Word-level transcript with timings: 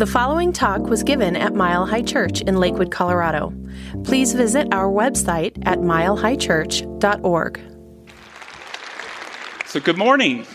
The 0.00 0.06
following 0.06 0.52
talk 0.52 0.82
was 0.82 1.02
given 1.02 1.36
at 1.36 1.54
Mile 1.54 1.86
High 1.86 2.02
Church 2.02 2.40
in 2.42 2.56
Lakewood, 2.56 2.90
Colorado. 2.90 3.52
Please 4.04 4.32
visit 4.34 4.68
our 4.72 4.90
website 4.90 5.58
at 5.66 5.78
milehighchurch.org. 5.78 7.60
So, 9.66 9.80
good 9.80 9.98
morning. 9.98 10.46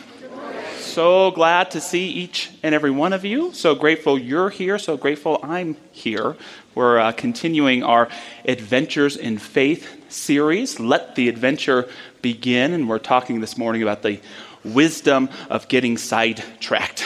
So 0.96 1.32
glad 1.32 1.72
to 1.72 1.82
see 1.82 2.08
each 2.08 2.52
and 2.64 2.74
every 2.74 2.92
one 2.92 3.12
of 3.12 3.26
you. 3.26 3.52
So 3.52 3.76
grateful 3.76 4.18
you're 4.18 4.50
here. 4.50 4.80
So 4.80 4.96
grateful 4.96 5.40
I'm 5.44 5.76
here. 5.92 6.38
We're 6.74 7.00
uh, 7.00 7.12
continuing 7.12 7.84
our 7.84 8.08
Adventures 8.46 9.18
in 9.18 9.38
Faith 9.38 10.12
series. 10.12 10.80
Let 10.80 11.16
the 11.16 11.28
adventure 11.28 11.90
begin. 12.22 12.72
And 12.72 12.88
we're 12.88 13.00
talking 13.00 13.42
this 13.42 13.58
morning 13.58 13.82
about 13.82 14.04
the 14.04 14.22
wisdom 14.64 15.30
of 15.50 15.68
getting 15.68 15.98
sidetracked. 15.98 17.04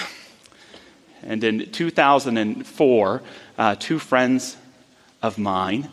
And 1.23 1.43
in 1.43 1.71
2004, 1.71 3.21
uh, 3.57 3.75
two 3.75 3.99
friends 3.99 4.57
of 5.21 5.37
mine 5.37 5.89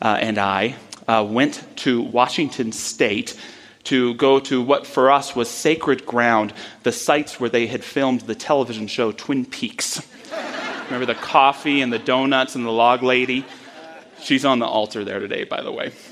uh, 0.00 0.18
and 0.20 0.38
I 0.38 0.76
uh, 1.08 1.26
went 1.28 1.64
to 1.78 2.02
Washington 2.02 2.72
State 2.72 3.38
to 3.84 4.14
go 4.14 4.38
to 4.40 4.62
what 4.62 4.86
for 4.86 5.10
us 5.10 5.34
was 5.34 5.48
sacred 5.48 6.06
ground, 6.06 6.52
the 6.82 6.92
sites 6.92 7.40
where 7.40 7.50
they 7.50 7.66
had 7.66 7.82
filmed 7.82 8.20
the 8.22 8.34
television 8.34 8.86
show 8.86 9.10
Twin 9.10 9.44
Peaks. 9.44 10.06
Remember 10.84 11.06
the 11.06 11.14
coffee 11.14 11.80
and 11.80 11.92
the 11.92 11.98
donuts 11.98 12.54
and 12.54 12.64
the 12.64 12.70
log 12.70 13.02
lady? 13.02 13.44
She's 14.20 14.44
on 14.44 14.58
the 14.58 14.66
altar 14.66 15.04
there 15.04 15.18
today, 15.18 15.44
by 15.44 15.62
the 15.62 15.72
way. 15.72 15.92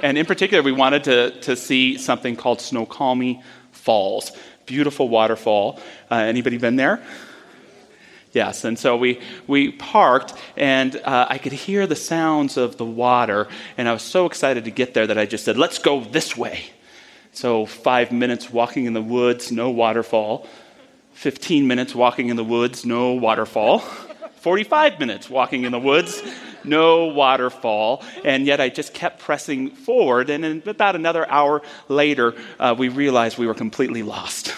And 0.00 0.16
in 0.16 0.26
particular, 0.26 0.62
we 0.62 0.70
wanted 0.70 1.02
to, 1.04 1.40
to 1.40 1.56
see 1.56 1.98
something 1.98 2.36
called 2.36 2.60
Snoqualmie 2.60 3.42
Falls. 3.72 4.30
Beautiful 4.64 5.08
waterfall. 5.08 5.80
Uh, 6.08 6.16
anybody 6.16 6.56
been 6.56 6.76
there? 6.76 7.02
Yes, 8.32 8.64
and 8.64 8.78
so 8.78 8.96
we, 8.96 9.20
we 9.46 9.72
parked, 9.72 10.34
and 10.56 10.96
uh, 10.96 11.26
I 11.30 11.38
could 11.38 11.52
hear 11.52 11.86
the 11.86 11.96
sounds 11.96 12.58
of 12.58 12.76
the 12.76 12.84
water, 12.84 13.48
and 13.78 13.88
I 13.88 13.92
was 13.92 14.02
so 14.02 14.26
excited 14.26 14.64
to 14.66 14.70
get 14.70 14.92
there 14.92 15.06
that 15.06 15.16
I 15.16 15.24
just 15.24 15.44
said, 15.44 15.56
Let's 15.56 15.78
go 15.78 16.00
this 16.00 16.36
way. 16.36 16.64
So, 17.32 17.66
five 17.66 18.12
minutes 18.12 18.50
walking 18.50 18.84
in 18.84 18.92
the 18.92 19.02
woods, 19.02 19.50
no 19.50 19.70
waterfall. 19.70 20.46
15 21.12 21.66
minutes 21.66 21.94
walking 21.94 22.28
in 22.28 22.36
the 22.36 22.44
woods, 22.44 22.84
no 22.84 23.14
waterfall. 23.14 23.80
45 24.36 25.00
minutes 25.00 25.28
walking 25.28 25.64
in 25.64 25.72
the 25.72 25.78
woods, 25.78 26.22
no 26.64 27.06
waterfall. 27.06 28.04
And 28.24 28.46
yet 28.46 28.60
I 28.60 28.68
just 28.68 28.94
kept 28.94 29.20
pressing 29.20 29.70
forward. 29.70 30.30
And 30.30 30.66
about 30.66 30.96
another 30.96 31.28
hour 31.28 31.62
later, 31.88 32.34
uh, 32.60 32.74
we 32.78 32.88
realized 32.88 33.38
we 33.38 33.46
were 33.46 33.54
completely 33.54 34.02
lost 34.02 34.54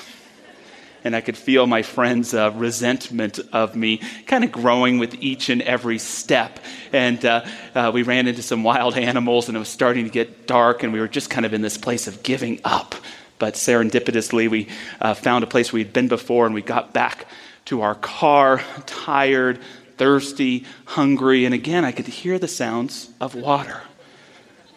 and 1.04 1.16
I 1.16 1.20
could 1.20 1.36
feel 1.36 1.66
my 1.66 1.82
friend's 1.82 2.34
uh, 2.34 2.52
resentment 2.54 3.38
of 3.52 3.74
me 3.76 4.00
kind 4.26 4.44
of 4.44 4.52
growing 4.52 4.98
with 4.98 5.14
each 5.22 5.48
and 5.48 5.62
every 5.62 5.98
step. 5.98 6.60
And 6.92 7.24
uh, 7.24 7.44
uh, 7.74 7.90
we 7.92 8.02
ran 8.02 8.26
into 8.26 8.42
some 8.42 8.62
wild 8.62 8.96
animals, 8.96 9.48
and 9.48 9.56
it 9.56 9.58
was 9.58 9.68
starting 9.68 10.04
to 10.04 10.10
get 10.10 10.46
dark, 10.46 10.82
and 10.82 10.92
we 10.92 11.00
were 11.00 11.08
just 11.08 11.30
kind 11.30 11.46
of 11.46 11.52
in 11.52 11.62
this 11.62 11.78
place 11.78 12.06
of 12.06 12.22
giving 12.22 12.60
up. 12.64 12.94
But 13.38 13.54
serendipitously, 13.54 14.48
we 14.48 14.68
uh, 15.00 15.14
found 15.14 15.44
a 15.44 15.46
place 15.46 15.72
we'd 15.72 15.92
been 15.92 16.08
before, 16.08 16.46
and 16.46 16.54
we 16.54 16.62
got 16.62 16.92
back 16.92 17.26
to 17.66 17.82
our 17.82 17.94
car, 17.94 18.62
tired, 18.86 19.60
thirsty, 19.96 20.64
hungry, 20.86 21.44
and 21.44 21.54
again, 21.54 21.84
I 21.84 21.92
could 21.92 22.06
hear 22.06 22.38
the 22.38 22.48
sounds 22.48 23.10
of 23.20 23.34
water. 23.34 23.82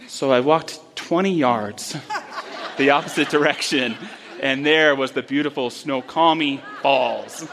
So 0.08 0.32
I 0.32 0.42
walked 0.42 0.80
20 0.96 1.34
yards 1.34 1.96
the 2.78 2.92
opposite 2.92 3.30
direction 3.30 3.96
and 4.44 4.66
there 4.66 4.94
was 4.94 5.14
the 5.14 5.24
beautiful 5.24 5.70
Snoqualmie 5.70 6.62
Falls. 6.82 7.48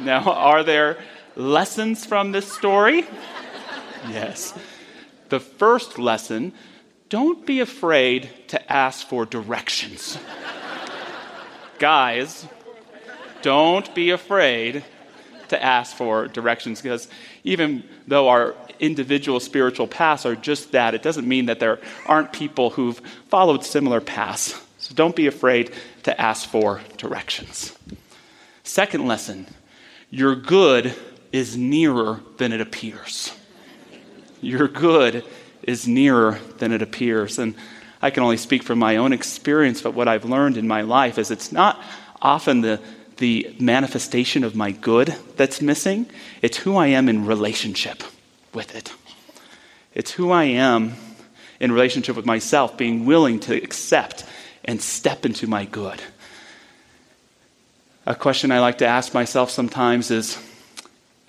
Now, 0.00 0.24
are 0.24 0.64
there 0.64 0.98
lessons 1.36 2.04
from 2.04 2.32
this 2.32 2.52
story? 2.52 3.06
Yes. 4.10 4.52
The 5.28 5.38
first 5.38 5.96
lesson 5.96 6.52
don't 7.08 7.46
be 7.46 7.60
afraid 7.60 8.28
to 8.48 8.72
ask 8.72 9.06
for 9.06 9.24
directions. 9.24 10.18
Guys, 11.78 12.48
don't 13.42 13.94
be 13.94 14.10
afraid 14.10 14.84
to 15.48 15.62
ask 15.62 15.96
for 15.96 16.26
directions 16.26 16.82
because 16.82 17.06
even 17.44 17.84
though 18.08 18.28
our 18.28 18.56
individual 18.80 19.38
spiritual 19.38 19.86
paths 19.86 20.26
are 20.26 20.34
just 20.34 20.72
that, 20.72 20.94
it 20.94 21.02
doesn't 21.02 21.28
mean 21.28 21.46
that 21.46 21.60
there 21.60 21.78
aren't 22.06 22.32
people 22.32 22.70
who've 22.70 23.00
followed 23.28 23.64
similar 23.64 24.00
paths 24.00 24.60
so 24.86 24.94
don't 24.94 25.16
be 25.16 25.26
afraid 25.26 25.72
to 26.04 26.20
ask 26.20 26.48
for 26.48 26.80
directions. 26.96 27.76
Second 28.62 29.08
lesson 29.08 29.48
your 30.10 30.36
good 30.36 30.94
is 31.32 31.56
nearer 31.56 32.20
than 32.36 32.52
it 32.52 32.60
appears. 32.60 33.32
Your 34.40 34.68
good 34.68 35.24
is 35.64 35.88
nearer 35.88 36.38
than 36.58 36.70
it 36.70 36.82
appears. 36.82 37.40
And 37.40 37.56
I 38.00 38.10
can 38.10 38.22
only 38.22 38.36
speak 38.36 38.62
from 38.62 38.78
my 38.78 38.98
own 38.98 39.12
experience, 39.12 39.82
but 39.82 39.94
what 39.94 40.06
I've 40.06 40.24
learned 40.24 40.56
in 40.56 40.68
my 40.68 40.82
life 40.82 41.18
is 41.18 41.32
it's 41.32 41.50
not 41.50 41.82
often 42.22 42.60
the, 42.60 42.80
the 43.16 43.56
manifestation 43.58 44.44
of 44.44 44.54
my 44.54 44.70
good 44.70 45.16
that's 45.36 45.60
missing, 45.60 46.06
it's 46.42 46.58
who 46.58 46.76
I 46.76 46.86
am 46.86 47.08
in 47.08 47.26
relationship 47.26 48.04
with 48.54 48.76
it. 48.76 48.94
It's 49.94 50.12
who 50.12 50.30
I 50.30 50.44
am 50.44 50.94
in 51.58 51.72
relationship 51.72 52.14
with 52.14 52.26
myself, 52.26 52.76
being 52.76 53.04
willing 53.04 53.40
to 53.40 53.56
accept 53.56 54.24
and 54.66 54.80
step 54.80 55.24
into 55.24 55.46
my 55.46 55.64
good. 55.64 56.02
A 58.04 58.14
question 58.14 58.52
I 58.52 58.60
like 58.60 58.78
to 58.78 58.86
ask 58.86 59.14
myself 59.14 59.50
sometimes 59.50 60.10
is 60.10 60.38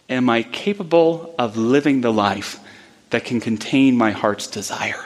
Am 0.10 0.30
I 0.30 0.44
capable 0.44 1.36
of 1.38 1.58
living 1.58 2.02
the 2.02 2.14
life 2.14 2.60
that 3.10 3.26
can 3.26 3.42
contain 3.42 3.98
my 3.98 4.12
heart's 4.12 4.48
desire? 4.48 5.06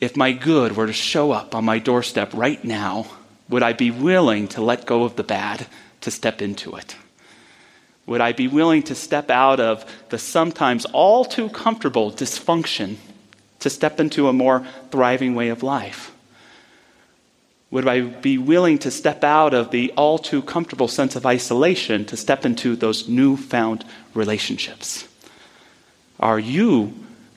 If 0.00 0.16
my 0.16 0.32
good 0.32 0.76
were 0.76 0.86
to 0.86 0.92
show 0.92 1.32
up 1.32 1.54
on 1.54 1.64
my 1.64 1.78
doorstep 1.78 2.32
right 2.32 2.62
now, 2.64 3.06
would 3.48 3.62
I 3.62 3.72
be 3.72 3.90
willing 3.90 4.48
to 4.48 4.62
let 4.62 4.86
go 4.86 5.04
of 5.04 5.16
the 5.16 5.24
bad 5.24 5.66
to 6.00 6.10
step 6.10 6.40
into 6.40 6.76
it? 6.76 6.96
Would 8.06 8.20
I 8.20 8.32
be 8.32 8.48
willing 8.48 8.82
to 8.84 8.94
step 8.94 9.30
out 9.30 9.60
of 9.60 9.84
the 10.08 10.18
sometimes 10.18 10.84
all 10.86 11.24
too 11.24 11.48
comfortable 11.50 12.10
dysfunction 12.10 12.96
to 13.60 13.70
step 13.70 14.00
into 14.00 14.28
a 14.28 14.32
more 14.32 14.66
thriving 14.90 15.34
way 15.34 15.48
of 15.48 15.62
life? 15.62 16.12
Would 17.70 17.86
I 17.86 18.00
be 18.00 18.38
willing 18.38 18.78
to 18.78 18.90
step 18.90 19.22
out 19.22 19.52
of 19.52 19.70
the 19.70 19.92
all 19.96 20.18
too 20.18 20.40
comfortable 20.40 20.88
sense 20.88 21.16
of 21.16 21.26
isolation 21.26 22.06
to 22.06 22.16
step 22.16 22.46
into 22.46 22.76
those 22.76 23.08
newfound 23.08 23.84
relationships? 24.14 25.06
Are 26.18 26.38
you 26.38 26.94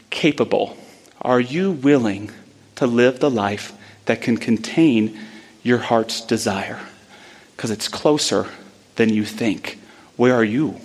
capable? 0.10 0.78
Are 1.22 1.40
you 1.40 1.72
willing 1.72 2.32
to 2.76 2.88
live 2.88 3.20
the 3.20 3.30
life 3.30 3.74
that 4.06 4.22
can 4.22 4.38
contain 4.38 5.20
your 5.64 5.80
heart's 5.80 6.22
desire? 6.22 6.80
Because 7.56 7.70
it's 7.70 7.90
closer 7.90 8.48
than 8.96 9.10
you 9.10 9.26
think. 9.26 9.80
Where 10.16 10.34
are 10.34 10.44
you? 10.44 10.80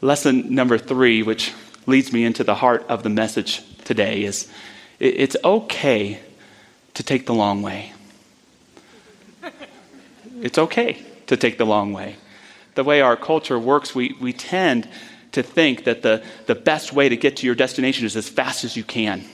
Lesson 0.00 0.54
number 0.54 0.78
three, 0.78 1.22
which 1.22 1.52
leads 1.86 2.12
me 2.12 2.24
into 2.24 2.44
the 2.44 2.54
heart 2.54 2.84
of 2.88 3.02
the 3.02 3.08
message 3.08 3.62
today 3.84 4.24
is 4.24 4.48
it's 4.98 5.36
okay 5.42 6.20
to 6.94 7.02
take 7.02 7.26
the 7.26 7.34
long 7.34 7.62
way. 7.62 7.92
It's 10.40 10.58
okay 10.58 11.02
to 11.26 11.36
take 11.36 11.58
the 11.58 11.64
long 11.64 11.92
way. 11.92 12.16
The 12.74 12.84
way 12.84 13.00
our 13.00 13.16
culture 13.16 13.58
works, 13.58 13.94
we, 13.94 14.16
we 14.20 14.32
tend 14.32 14.88
to 15.32 15.42
think 15.42 15.84
that 15.84 16.02
the, 16.02 16.22
the 16.46 16.54
best 16.54 16.92
way 16.92 17.08
to 17.08 17.16
get 17.16 17.36
to 17.38 17.46
your 17.46 17.54
destination 17.54 18.06
is 18.06 18.16
as 18.16 18.28
fast 18.28 18.64
as 18.64 18.76
you 18.76 18.84
can. 18.84 19.24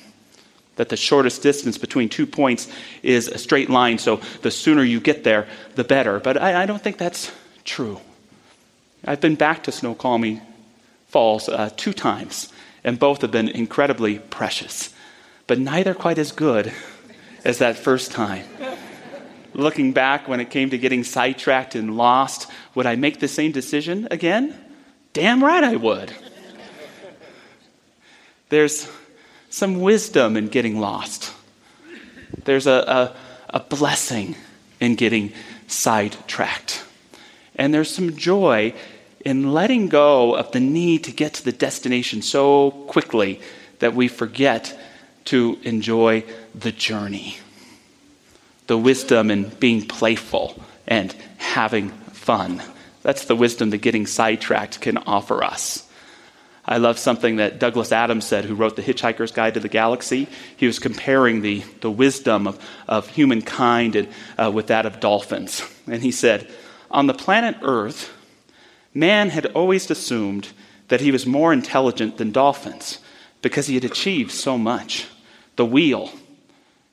That 0.77 0.91
the 0.91 0.97
shortest 0.97 1.43
distance 1.43 1.77
between 1.77 2.09
two 2.09 2.27
points 2.27 2.69
is 3.03 3.29
a 3.29 3.39
straight 3.39 3.69
line, 3.69 3.99
so 3.99 4.21
the 4.43 4.51
sooner 4.51 4.83
you 4.83 5.01
get 5.01 5.25
there, 5.25 5.49
the 5.75 5.85
better. 5.85 6.21
But 6.21 6.41
I, 6.41 6.63
I 6.63 6.67
don't 6.67 6.83
think 6.83 6.99
that's 6.99 7.33
true. 7.65 8.01
I've 9.05 9.21
been 9.21 9.35
back 9.35 9.65
to 9.65 9.73
Snoqualmie 9.73 10.41
falls 11.09 11.49
uh, 11.49 11.71
two 11.77 11.93
times, 11.93 12.53
and 12.85 12.99
both 12.99 13.23
have 13.23 13.31
been 13.31 13.49
incredibly 13.49 14.19
precious, 14.19 14.95
but 15.47 15.59
neither 15.59 15.95
quite 15.95 16.19
as 16.19 16.33
good 16.33 16.73
as 17.45 17.59
that 17.59 17.77
first 17.77 18.13
time. 18.13 18.47
Looking 19.55 19.93
back 19.93 20.29
when 20.29 20.41
it 20.41 20.51
came 20.51 20.71
to 20.71 20.79
getting 20.79 21.03
sidetracked 21.03 21.75
and 21.75 21.97
lost, 21.97 22.51
would 22.75 22.87
I 22.87 22.97
make 22.97 23.19
the 23.19 23.29
same 23.29 23.51
decision 23.51 24.07
again? 24.11 24.55
Damn 25.13 25.43
right 25.43 25.65
I 25.65 25.77
would. 25.77 26.13
There's 28.51 28.89
some 29.51 29.81
wisdom 29.81 30.37
in 30.37 30.49
getting 30.49 30.79
lost. 30.79 31.33
There's 32.45 32.67
a, 32.67 33.15
a, 33.51 33.57
a 33.57 33.61
blessing 33.61 34.37
in 34.81 34.95
getting 34.95 35.33
sidetracked. 35.67 36.85
And 37.57 37.75
there's 37.75 37.91
some 37.91 38.17
joy 38.17 38.75
in 39.21 39.53
letting 39.53 39.89
go 39.89 40.35
of 40.35 40.53
the 40.53 40.61
need 40.61 41.05
to 41.05 41.13
get 41.13 41.35
to 41.35 41.45
the 41.45 41.53
destination 41.53 42.23
so 42.23 42.71
quickly 42.71 43.41
that 43.81 43.95
we 43.95 44.09
forget 44.09 44.79
to 45.27 45.59
enjoy 45.63 46.25
the 46.55 46.73
journey. 46.73 47.37
The 48.67 48.79
wisdom 48.79 49.31
in 49.31 49.49
being 49.49 49.87
playful 49.87 50.63
and 50.87 51.15
having 51.37 51.91
fun. 51.91 52.63
That's 53.03 53.27
the 53.27 53.37
wisdom 53.37 53.71
that 53.71 53.79
getting 53.79 54.07
sidetracked 54.07 54.81
can 54.81 54.99
offer 54.99 55.43
us. 55.43 55.89
I 56.65 56.77
love 56.77 56.99
something 56.99 57.37
that 57.37 57.59
Douglas 57.59 57.93
Adams 57.93 58.27
said, 58.27 58.45
who 58.45 58.55
wrote 58.55 58.77
The 58.77 58.83
Hitchhiker's 58.83 59.33
Guide 59.33 59.55
to 59.55 59.61
the 59.61 59.71
Galaxy. 59.71 60.29
He 60.55 60.67
was 60.67 60.79
comparing 60.79 61.41
the, 61.41 61.61
the 61.81 61.91
wisdom 61.91 62.47
of, 62.47 62.63
of 62.87 63.09
humankind 63.09 63.97
and, 63.97 64.09
uh, 64.39 64.51
with 64.53 64.67
that 64.67 64.85
of 64.85 65.01
dolphins. 65.01 65.63
And 65.87 66.03
he 66.03 66.11
said, 66.11 66.47
On 66.91 67.07
the 67.07 67.15
planet 67.15 67.57
Earth, 67.63 68.13
man 68.95 69.31
had 69.31 69.47
always 69.47 69.91
assumed 69.91 70.49
that 70.89 71.01
he 71.01 71.13
was 71.13 71.27
more 71.27 71.53
intelligent 71.53 72.17
than 72.17 72.33
dolphins 72.33 72.99
because 73.43 73.67
he 73.67 73.75
had 73.75 73.85
achieved 73.85 74.31
so 74.31 74.59
much 74.59 75.07
the 75.57 75.65
wheel, 75.65 76.11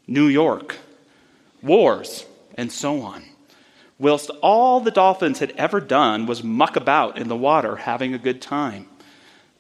New 0.08 0.28
York, 0.28 0.78
wars, 1.62 2.26
and 2.56 2.72
so 2.72 3.02
on. 3.02 3.24
Whilst 3.98 4.30
all 4.42 4.82
the 4.82 4.92
dolphins 4.92 5.40
had 5.40 5.52
ever 5.52 5.80
done 5.80 6.26
was 6.26 6.44
muck 6.44 6.76
about 6.76 7.18
in 7.18 7.28
the 7.28 7.36
water 7.36 7.78
having 7.78 8.14
a 8.14 8.20
good 8.20 8.42
time. 8.42 8.88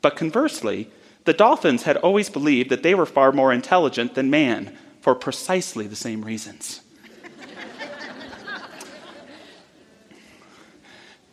But 0.02 0.16
conversely, 0.16 0.90
the 1.24 1.34
dolphins 1.34 1.84
had 1.84 1.98
always 1.98 2.30
believed 2.30 2.70
that 2.70 2.84
they 2.84 2.94
were 2.94 3.06
far 3.06 3.32
more 3.32 3.54
intelligent 3.54 4.14
than 4.14 4.30
man 4.30 4.78
for 5.02 5.16
precisely 5.16 5.88
the 5.88 5.96
same 5.96 6.24
reasons. 6.24 6.82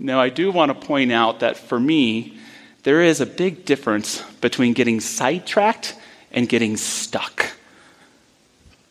Now, 0.05 0.21
I 0.21 0.29
do 0.29 0.51
want 0.51 0.69
to 0.69 0.87
point 0.87 1.13
out 1.13 1.41
that 1.41 1.57
for 1.57 1.79
me, 1.79 2.37
there 2.83 3.01
is 3.01 3.21
a 3.21 3.27
big 3.27 3.65
difference 3.65 4.23
between 4.41 4.73
getting 4.73 5.01
sidetracked 5.01 5.95
and 6.33 6.49
getting 6.49 6.77
stuck. 6.77 7.53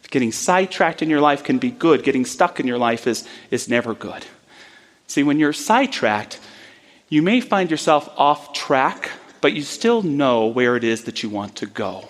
Getting 0.09 0.31
sidetracked 0.31 1.01
in 1.01 1.09
your 1.09 1.21
life 1.21 1.43
can 1.43 1.57
be 1.57 1.71
good, 1.71 2.03
getting 2.03 2.25
stuck 2.25 2.59
in 2.59 2.67
your 2.67 2.77
life 2.77 3.07
is, 3.07 3.27
is 3.49 3.69
never 3.69 3.93
good. 3.93 4.25
See, 5.07 5.23
when 5.23 5.39
you're 5.39 5.53
sidetracked, 5.53 6.39
you 7.09 7.21
may 7.21 7.41
find 7.41 7.69
yourself 7.69 8.09
off 8.17 8.53
track 8.53 9.11
but 9.41 9.53
you 9.53 9.63
still 9.63 10.03
know 10.03 10.45
where 10.45 10.77
it 10.77 10.83
is 10.83 11.03
that 11.05 11.23
you 11.23 11.29
want 11.29 11.57
to 11.57 11.65
go. 11.65 12.07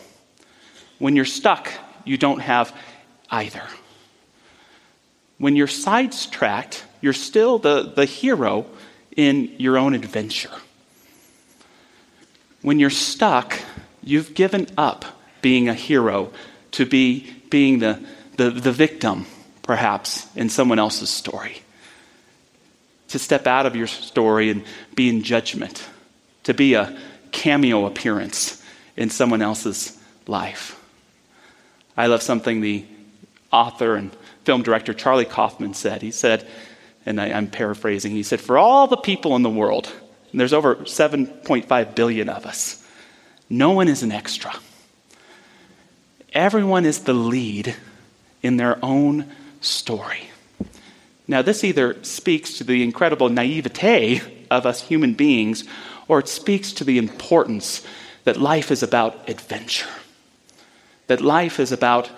When 1.00 1.16
you're 1.16 1.26
stuck, 1.26 1.72
you 2.06 2.18
don't 2.18 2.42
have 2.42 2.76
either. 3.30 3.64
When 5.38 5.56
you're 5.56 5.68
sidetracked, 5.68 6.86
you're 7.00 7.14
still 7.14 7.58
the, 7.58 7.84
the 7.96 8.06
hero 8.06 8.68
in 9.16 9.54
your 9.58 9.78
own 9.78 9.94
adventure. 9.94 10.52
When 12.62 12.80
you're 12.80 12.90
stuck, 12.90 13.60
you've 14.04 14.34
given 14.34 14.68
up 14.78 15.06
being 15.42 15.68
a 15.68 15.74
hero 15.74 16.32
to 16.72 16.86
be 16.86 17.32
being 17.50 17.80
the, 17.80 18.04
the, 18.38 18.50
the 18.50 18.72
victim, 18.72 19.26
perhaps, 19.64 20.28
in 20.36 20.50
someone 20.50 20.80
else's 20.80 21.10
story. 21.10 21.62
To 23.10 23.20
step 23.20 23.48
out 23.48 23.66
of 23.66 23.76
your 23.76 23.88
story 23.88 24.50
and 24.50 24.64
be 24.96 25.10
in 25.10 25.24
judgment. 25.24 25.84
To 26.44 26.54
be 26.54 26.76
a, 26.76 26.98
cameo 27.32 27.86
appearance 27.86 28.64
in 28.96 29.10
someone 29.10 29.42
else's 29.42 29.98
life. 30.28 30.78
I 31.98 32.08
love 32.08 32.22
something 32.22 32.62
the 32.62 32.86
author 33.52 33.96
and 33.96 34.12
film 34.44 34.64
director 34.64 34.94
Charlie 34.94 35.26
Kaufman 35.26 35.74
said. 35.74 36.02
He 36.02 36.12
said, 36.12 36.48
and 37.06 37.20
I, 37.20 37.28
am 37.30 37.48
paraphrasing, 37.48 38.12
he 38.12 38.24
said, 38.24 38.42
For 38.42 38.58
all 38.58 38.88
the 38.88 38.98
people 38.98 39.36
in 39.36 39.44
the 39.44 39.50
world, 39.50 39.92
and 40.32 40.40
there's 40.40 40.54
over 40.54 40.76
7.5 40.76 41.96
billion 41.96 42.30
of 42.30 42.46
us, 42.46 42.86
no 43.50 43.72
one 43.72 43.88
is 43.88 44.04
an 44.04 44.12
extra. 44.12 44.54
Everyone 46.34 46.86
is 46.86 47.00
the 47.00 47.14
lead 47.14 47.76
in 48.42 48.58
their 48.58 48.78
own 48.84 49.30
story. 49.60 50.30
Now, 51.28 51.42
this 51.42 51.64
either 51.64 52.02
speaks 52.04 52.58
to 52.58 52.64
the 52.64 52.84
incredible 52.84 53.30
naivete 53.30 54.22
of 54.50 54.66
us 54.66 54.82
human 54.82 55.14
beings, 55.14 55.64
or 56.08 56.20
it 56.20 56.28
speaks 56.28 56.74
to 56.74 56.84
the 56.84 56.98
importance 56.98 57.86
that 58.24 58.38
life 58.38 58.72
is 58.72 58.84
about 58.84 59.30
adventure, 59.30 59.90
that 61.08 61.22
life 61.22 61.60
is 61.60 61.72
about 61.72 62.10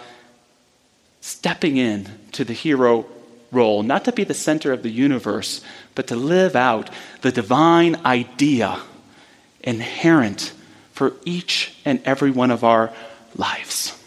stepping 1.21 1.77
in 1.77 2.09
to 2.33 2.43
the 2.43 2.53
hero 2.53 3.05
role, 3.53 3.83
not 3.83 4.05
to 4.05 4.11
be 4.11 4.23
the 4.23 4.33
center 4.33 4.71
of 4.71 4.83
the 4.83 4.89
universe, 4.89 5.61
but 5.95 6.07
to 6.07 6.15
live 6.15 6.55
out 6.55 6.89
the 7.21 7.31
divine 7.31 7.95
idea 8.05 8.79
inherent 9.61 10.53
for 10.91 11.13
each 11.25 11.75
and 11.85 12.01
every 12.05 12.31
one 12.31 12.51
of 12.51 12.63
our 12.63 12.93
lives. 13.35 13.97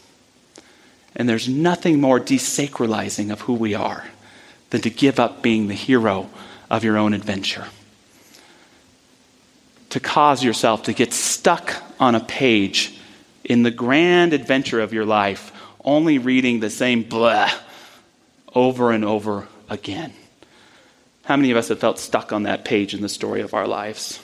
And 1.15 1.29
there's 1.29 1.49
nothing 1.49 2.01
more 2.01 2.21
desacralizing 2.21 3.33
of 3.33 3.43
who 3.43 3.55
we 3.55 3.75
are 3.75 4.05
than 4.71 4.83
to 4.83 4.91
give 4.91 5.19
up 5.19 5.43
being 5.43 5.69
the 5.69 5.75
hero 5.75 6.29
of 6.71 6.85
your 6.85 6.97
own 6.97 7.15
adventure 7.15 7.67
to 9.97 10.01
cause 10.01 10.45
yourself 10.45 10.83
to 10.83 10.93
get 10.93 11.13
stuck 11.15 11.83
on 11.99 12.15
a 12.15 12.21
page 12.21 12.99
in 13.45 13.63
the 13.63 13.71
grand 13.71 14.35
adventure 14.35 14.81
of 14.81 14.93
your 14.93 15.07
life, 15.07 15.53
only 15.85 16.19
reading 16.19 16.61
the 16.61 16.69
same 16.69 17.03
blah 17.03 17.51
over 18.57 18.91
and 18.91 19.05
over 19.05 19.47
again. 19.71 20.13
How 21.25 21.37
many 21.37 21.53
of 21.53 21.57
us 21.57 21.69
have 21.69 21.79
felt 21.79 22.01
stuck 22.01 22.33
on 22.33 22.43
that 22.43 22.65
page 22.65 22.95
in 22.95 23.03
the 23.03 23.09
story 23.09 23.41
of 23.41 23.55
our 23.55 23.69
lives? 23.69 24.21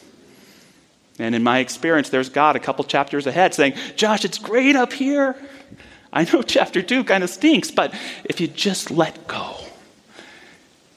And 1.20 1.34
in 1.34 1.44
my 1.44 1.58
experience, 1.60 2.08
there's 2.08 2.28
God 2.28 2.56
a 2.56 2.60
couple 2.60 2.84
chapters 2.84 3.28
ahead 3.28 3.54
saying, 3.54 3.74
Josh, 3.94 4.24
it's 4.24 4.38
great 4.38 4.74
up 4.74 4.92
here. 4.92 5.36
I 6.12 6.24
know 6.24 6.42
chapter 6.56 6.82
two 6.82 7.04
kind 7.04 7.22
of 7.22 7.30
stinks, 7.30 7.70
but 7.70 7.94
if 8.24 8.40
you 8.40 8.48
just 8.48 8.90
let 8.90 9.28
go, 9.28 9.56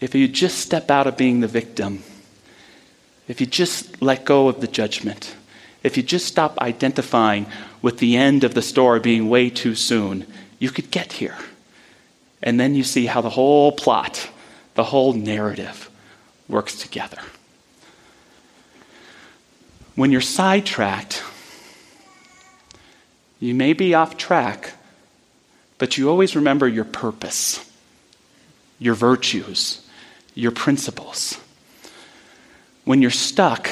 if 0.01 0.15
you 0.15 0.27
just 0.27 0.59
step 0.59 0.89
out 0.89 1.05
of 1.05 1.17
being 1.17 1.41
the 1.41 1.47
victim 1.47 2.03
if 3.27 3.41
you 3.41 3.47
just 3.47 4.01
let 4.01 4.25
go 4.25 4.47
of 4.47 4.61
the 4.61 4.67
judgment, 4.67 5.35
if 5.83 5.97
you 5.97 6.03
just 6.03 6.25
stop 6.25 6.59
identifying 6.59 7.47
with 7.81 7.97
the 7.97 8.15
end 8.15 8.43
of 8.43 8.53
the 8.53 8.61
story 8.61 8.99
being 8.99 9.29
way 9.29 9.49
too 9.49 9.75
soon, 9.75 10.25
you 10.59 10.69
could 10.69 10.91
get 10.91 11.13
here. 11.13 11.37
And 12.45 12.59
then 12.59 12.75
you 12.75 12.83
see 12.83 13.07
how 13.07 13.21
the 13.21 13.29
whole 13.29 13.71
plot, 13.71 14.29
the 14.75 14.83
whole 14.83 15.13
narrative 15.13 15.89
works 16.47 16.75
together. 16.75 17.19
When 19.95 20.11
you're 20.11 20.21
sidetracked, 20.21 21.23
you 23.39 23.55
may 23.55 23.73
be 23.73 23.95
off 23.95 24.15
track, 24.15 24.73
but 25.79 25.97
you 25.97 26.09
always 26.09 26.35
remember 26.35 26.67
your 26.67 26.85
purpose, 26.85 27.67
your 28.77 28.93
virtues, 28.93 29.85
your 30.35 30.51
principles. 30.51 31.39
When 32.83 33.01
you're 33.01 33.09
stuck, 33.11 33.69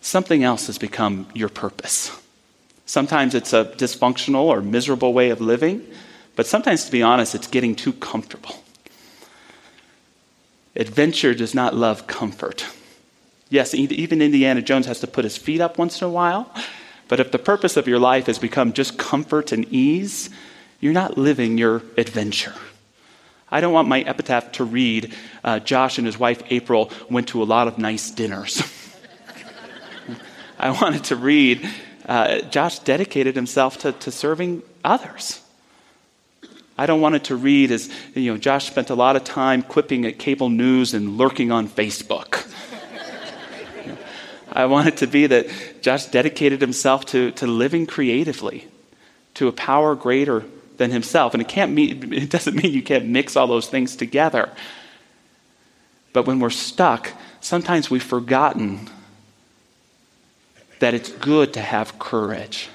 something 0.00 0.42
else 0.42 0.66
has 0.68 0.78
become 0.78 1.26
your 1.34 1.48
purpose. 1.50 2.10
Sometimes 2.86 3.34
it's 3.34 3.52
a 3.52 3.64
dysfunctional 3.64 4.44
or 4.44 4.62
miserable 4.62 5.12
way 5.12 5.30
of 5.30 5.40
living, 5.40 5.86
but 6.36 6.46
sometimes, 6.46 6.84
to 6.84 6.92
be 6.92 7.02
honest, 7.02 7.34
it's 7.34 7.46
getting 7.46 7.74
too 7.74 7.92
comfortable. 7.92 8.62
Adventure 10.76 11.34
does 11.34 11.54
not 11.54 11.74
love 11.74 12.06
comfort. 12.06 12.66
Yes, 13.48 13.74
even 13.74 14.20
Indiana 14.20 14.62
Jones 14.62 14.86
has 14.86 15.00
to 15.00 15.06
put 15.06 15.24
his 15.24 15.36
feet 15.36 15.60
up 15.60 15.78
once 15.78 16.00
in 16.00 16.06
a 16.08 16.10
while, 16.10 16.52
but 17.06 17.20
if 17.20 17.30
the 17.30 17.38
purpose 17.38 17.76
of 17.76 17.86
your 17.86 18.00
life 18.00 18.26
has 18.26 18.38
become 18.38 18.72
just 18.72 18.98
comfort 18.98 19.52
and 19.52 19.64
ease, 19.72 20.30
you're 20.80 20.92
not 20.92 21.16
living 21.16 21.56
your 21.56 21.82
adventure. 21.96 22.54
I 23.50 23.60
don't 23.60 23.72
want 23.72 23.86
my 23.86 24.00
epitaph 24.00 24.50
to 24.52 24.64
read 24.64 25.14
uh, 25.44 25.60
Josh 25.60 25.98
and 25.98 26.06
his 26.06 26.18
wife 26.18 26.42
April 26.50 26.90
went 27.08 27.28
to 27.28 27.42
a 27.42 27.44
lot 27.44 27.68
of 27.68 27.78
nice 27.78 28.10
dinners. 28.10 28.60
I 30.58 30.70
wanted 30.70 31.04
to 31.04 31.16
read 31.16 31.68
uh, 32.06 32.40
Josh 32.40 32.80
dedicated 32.80 33.36
himself 33.36 33.78
to, 33.78 33.92
to 33.92 34.10
serving 34.10 34.62
others. 34.82 35.43
I 36.76 36.86
don't 36.86 37.00
want 37.00 37.14
it 37.14 37.24
to 37.24 37.36
read 37.36 37.70
as, 37.70 37.88
you 38.14 38.32
know, 38.32 38.38
Josh 38.38 38.66
spent 38.66 38.90
a 38.90 38.94
lot 38.94 39.14
of 39.14 39.22
time 39.22 39.62
quipping 39.62 40.04
at 40.06 40.18
cable 40.18 40.48
news 40.48 40.92
and 40.92 41.16
lurking 41.16 41.52
on 41.52 41.68
Facebook. 41.68 42.50
I 44.52 44.66
want 44.66 44.88
it 44.88 44.96
to 44.98 45.06
be 45.06 45.26
that 45.28 45.82
Josh 45.82 46.06
dedicated 46.06 46.60
himself 46.60 47.06
to, 47.06 47.30
to 47.32 47.46
living 47.46 47.86
creatively, 47.86 48.66
to 49.34 49.46
a 49.46 49.52
power 49.52 49.94
greater 49.94 50.44
than 50.76 50.90
himself. 50.90 51.32
And 51.32 51.40
it, 51.40 51.48
can't 51.48 51.72
mean, 51.72 52.12
it 52.12 52.30
doesn't 52.30 52.56
mean 52.56 52.72
you 52.72 52.82
can't 52.82 53.06
mix 53.06 53.36
all 53.36 53.46
those 53.46 53.68
things 53.68 53.94
together. 53.94 54.50
But 56.12 56.26
when 56.26 56.40
we're 56.40 56.50
stuck, 56.50 57.12
sometimes 57.40 57.88
we've 57.88 58.02
forgotten 58.02 58.90
that 60.80 60.92
it's 60.92 61.10
good 61.10 61.52
to 61.54 61.60
have 61.60 62.00
courage, 62.00 62.68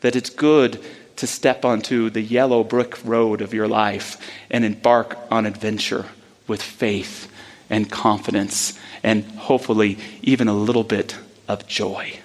that 0.00 0.16
it's 0.16 0.30
good 0.30 0.84
to 1.16 1.26
step 1.26 1.64
onto 1.64 2.10
the 2.10 2.20
yellow 2.20 2.62
brick 2.62 3.04
road 3.04 3.40
of 3.40 3.54
your 3.54 3.68
life 3.68 4.18
and 4.50 4.64
embark 4.64 5.18
on 5.30 5.46
adventure 5.46 6.06
with 6.46 6.62
faith 6.62 7.30
and 7.68 7.90
confidence 7.90 8.78
and 9.02 9.24
hopefully 9.32 9.98
even 10.22 10.48
a 10.48 10.54
little 10.54 10.84
bit 10.84 11.16
of 11.48 11.66
joy. 11.66 12.18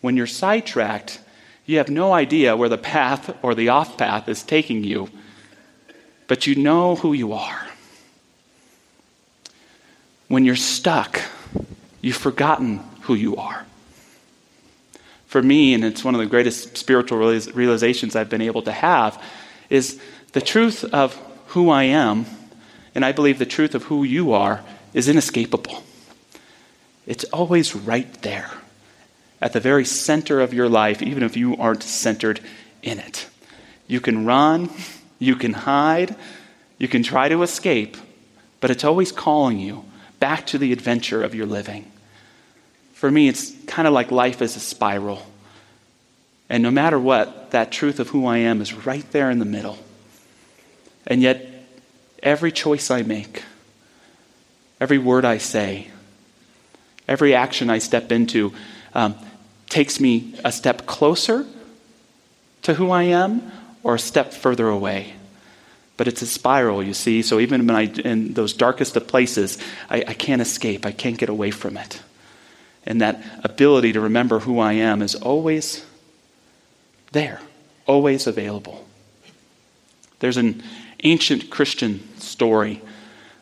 When 0.00 0.16
you're 0.16 0.26
sidetracked, 0.26 1.20
you 1.64 1.78
have 1.78 1.88
no 1.88 2.12
idea 2.12 2.56
where 2.56 2.68
the 2.68 2.78
path 2.78 3.36
or 3.42 3.54
the 3.54 3.70
off 3.70 3.98
path 3.98 4.28
is 4.28 4.42
taking 4.42 4.84
you, 4.84 5.10
but 6.28 6.46
you 6.46 6.54
know 6.54 6.94
who 6.96 7.12
you 7.12 7.32
are. 7.32 7.62
when 10.28 10.44
you're 10.44 10.56
stuck, 10.56 11.20
you've 12.00 12.16
forgotten 12.16 12.78
who 13.02 13.14
you 13.14 13.36
are. 13.36 13.64
For 15.26 15.42
me, 15.42 15.74
and 15.74 15.84
it's 15.84 16.04
one 16.04 16.14
of 16.14 16.20
the 16.20 16.26
greatest 16.26 16.76
spiritual 16.76 17.18
realizations 17.18 18.14
I've 18.14 18.30
been 18.30 18.42
able 18.42 18.62
to 18.62 18.72
have, 18.72 19.22
is 19.68 20.00
the 20.32 20.40
truth 20.40 20.84
of 20.84 21.14
who 21.48 21.70
I 21.70 21.84
am, 21.84 22.26
and 22.94 23.04
I 23.04 23.12
believe 23.12 23.38
the 23.38 23.46
truth 23.46 23.74
of 23.74 23.84
who 23.84 24.04
you 24.04 24.32
are, 24.32 24.62
is 24.94 25.08
inescapable. 25.08 25.82
It's 27.06 27.24
always 27.24 27.74
right 27.74 28.12
there, 28.22 28.50
at 29.40 29.52
the 29.52 29.60
very 29.60 29.84
center 29.84 30.40
of 30.40 30.54
your 30.54 30.68
life, 30.68 31.02
even 31.02 31.22
if 31.22 31.36
you 31.36 31.56
aren't 31.56 31.82
centered 31.82 32.40
in 32.82 32.98
it. 32.98 33.28
You 33.86 34.00
can 34.00 34.26
run, 34.26 34.70
you 35.18 35.36
can 35.36 35.52
hide, 35.52 36.16
you 36.78 36.88
can 36.88 37.02
try 37.02 37.28
to 37.28 37.42
escape, 37.42 37.96
but 38.60 38.70
it's 38.70 38.84
always 38.84 39.12
calling 39.12 39.58
you 39.58 39.84
back 40.18 40.46
to 40.46 40.58
the 40.58 40.72
adventure 40.72 41.22
of 41.22 41.34
your 41.34 41.46
living. 41.46 41.90
For 42.96 43.10
me, 43.10 43.28
it's 43.28 43.52
kind 43.66 43.86
of 43.86 43.92
like 43.92 44.10
life 44.10 44.40
is 44.40 44.56
a 44.56 44.60
spiral. 44.60 45.26
And 46.48 46.62
no 46.62 46.70
matter 46.70 46.98
what, 46.98 47.50
that 47.50 47.70
truth 47.70 48.00
of 48.00 48.08
who 48.08 48.24
I 48.24 48.38
am 48.38 48.62
is 48.62 48.72
right 48.72 49.04
there 49.12 49.30
in 49.30 49.38
the 49.38 49.44
middle. 49.44 49.76
And 51.06 51.20
yet, 51.20 51.46
every 52.22 52.50
choice 52.50 52.90
I 52.90 53.02
make, 53.02 53.42
every 54.80 54.96
word 54.96 55.26
I 55.26 55.36
say, 55.36 55.90
every 57.06 57.34
action 57.34 57.68
I 57.68 57.80
step 57.80 58.10
into 58.10 58.54
um, 58.94 59.14
takes 59.68 60.00
me 60.00 60.34
a 60.42 60.50
step 60.50 60.86
closer 60.86 61.44
to 62.62 62.72
who 62.72 62.90
I 62.90 63.02
am 63.02 63.52
or 63.82 63.96
a 63.96 63.98
step 63.98 64.32
further 64.32 64.68
away. 64.68 65.12
But 65.98 66.08
it's 66.08 66.22
a 66.22 66.26
spiral, 66.26 66.82
you 66.82 66.94
see. 66.94 67.20
So 67.20 67.40
even 67.40 67.66
when 67.66 67.76
I, 67.76 67.82
in 67.88 68.32
those 68.32 68.54
darkest 68.54 68.96
of 68.96 69.06
places, 69.06 69.58
I, 69.90 70.02
I 70.08 70.14
can't 70.14 70.40
escape. 70.40 70.86
I 70.86 70.92
can't 70.92 71.18
get 71.18 71.28
away 71.28 71.50
from 71.50 71.76
it. 71.76 72.00
And 72.86 73.00
that 73.00 73.22
ability 73.42 73.92
to 73.94 74.00
remember 74.00 74.38
who 74.38 74.60
I 74.60 74.74
am 74.74 75.02
is 75.02 75.14
always 75.14 75.84
there, 77.12 77.40
always 77.86 78.26
available. 78.26 78.86
There's 80.20 80.36
an 80.36 80.62
ancient 81.02 81.50
Christian 81.50 82.00
story 82.18 82.80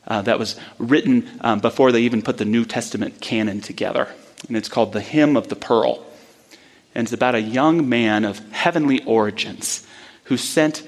uh, 0.06 0.22
that 0.22 0.38
was 0.38 0.58
written 0.78 1.28
um, 1.40 1.60
before 1.60 1.92
they 1.92 2.02
even 2.02 2.22
put 2.22 2.38
the 2.38 2.44
New 2.44 2.64
Testament 2.64 3.20
canon 3.20 3.60
together. 3.60 4.08
And 4.48 4.56
it's 4.56 4.68
called 4.68 4.92
The 4.92 5.00
Hymn 5.00 5.36
of 5.36 5.48
the 5.48 5.56
Pearl. 5.56 6.04
And 6.94 7.06
it's 7.06 7.12
about 7.12 7.34
a 7.34 7.40
young 7.40 7.88
man 7.88 8.24
of 8.24 8.38
heavenly 8.52 9.02
origins 9.04 9.86
who's 10.24 10.42
sent 10.42 10.86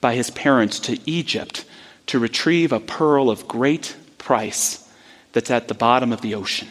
by 0.00 0.14
his 0.14 0.30
parents 0.30 0.78
to 0.80 0.98
Egypt 1.08 1.64
to 2.06 2.18
retrieve 2.18 2.72
a 2.72 2.80
pearl 2.80 3.30
of 3.30 3.48
great 3.48 3.96
price 4.18 4.88
that's 5.32 5.50
at 5.50 5.68
the 5.68 5.74
bottom 5.74 6.12
of 6.12 6.20
the 6.20 6.34
ocean. 6.34 6.68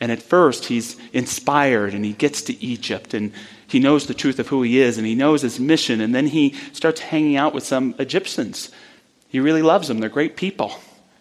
And 0.00 0.12
at 0.12 0.22
first, 0.22 0.66
he's 0.66 0.96
inspired 1.12 1.92
and 1.92 2.04
he 2.04 2.12
gets 2.12 2.42
to 2.42 2.64
Egypt 2.64 3.14
and 3.14 3.32
he 3.66 3.80
knows 3.80 4.06
the 4.06 4.14
truth 4.14 4.38
of 4.38 4.48
who 4.48 4.62
he 4.62 4.80
is 4.80 4.96
and 4.96 5.06
he 5.06 5.14
knows 5.14 5.42
his 5.42 5.58
mission. 5.58 6.00
And 6.00 6.14
then 6.14 6.28
he 6.28 6.54
starts 6.72 7.00
hanging 7.00 7.36
out 7.36 7.52
with 7.52 7.64
some 7.64 7.94
Egyptians. 7.98 8.70
He 9.28 9.40
really 9.40 9.62
loves 9.62 9.88
them, 9.88 9.98
they're 9.98 10.08
great 10.08 10.36
people. 10.36 10.72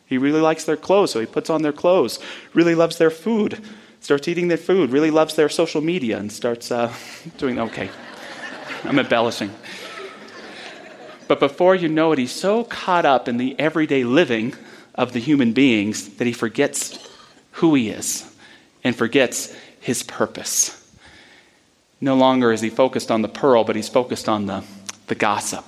He 0.05 0.17
really 0.17 0.39
likes 0.39 0.63
their 0.63 0.77
clothes, 0.77 1.11
so 1.11 1.19
he 1.19 1.25
puts 1.25 1.49
on 1.49 1.63
their 1.63 1.73
clothes, 1.73 2.17
really 2.53 2.75
loves 2.75 2.97
their 2.97 3.09
food, 3.09 3.61
starts 3.99 4.29
eating 4.29 4.47
their 4.47 4.55
food, 4.55 4.91
really 4.91 5.11
loves 5.11 5.35
their 5.35 5.49
social 5.49 5.81
media, 5.81 6.17
and 6.17 6.31
starts 6.31 6.71
uh, 6.71 6.93
doing 7.37 7.59
okay. 7.59 7.89
I'm 8.85 8.99
embellishing. 8.99 9.53
But 11.27 11.41
before 11.41 11.75
you 11.75 11.89
know 11.89 12.13
it, 12.13 12.19
he's 12.19 12.31
so 12.31 12.63
caught 12.63 13.05
up 13.05 13.27
in 13.27 13.35
the 13.35 13.59
everyday 13.59 14.05
living 14.05 14.53
of 14.95 15.11
the 15.11 15.19
human 15.19 15.51
beings 15.51 16.07
that 16.15 16.25
he 16.25 16.31
forgets 16.31 16.97
who 17.51 17.75
he 17.75 17.89
is 17.89 18.33
and 18.87 18.95
forgets 18.95 19.53
his 19.81 20.01
purpose. 20.01 20.73
No 21.99 22.15
longer 22.15 22.51
is 22.51 22.61
he 22.61 22.69
focused 22.69 23.11
on 23.11 23.21
the 23.21 23.27
pearl, 23.27 23.63
but 23.63 23.75
he's 23.75 23.89
focused 23.89 24.29
on 24.29 24.45
the, 24.45 24.63
the 25.07 25.15
gossip 25.15 25.65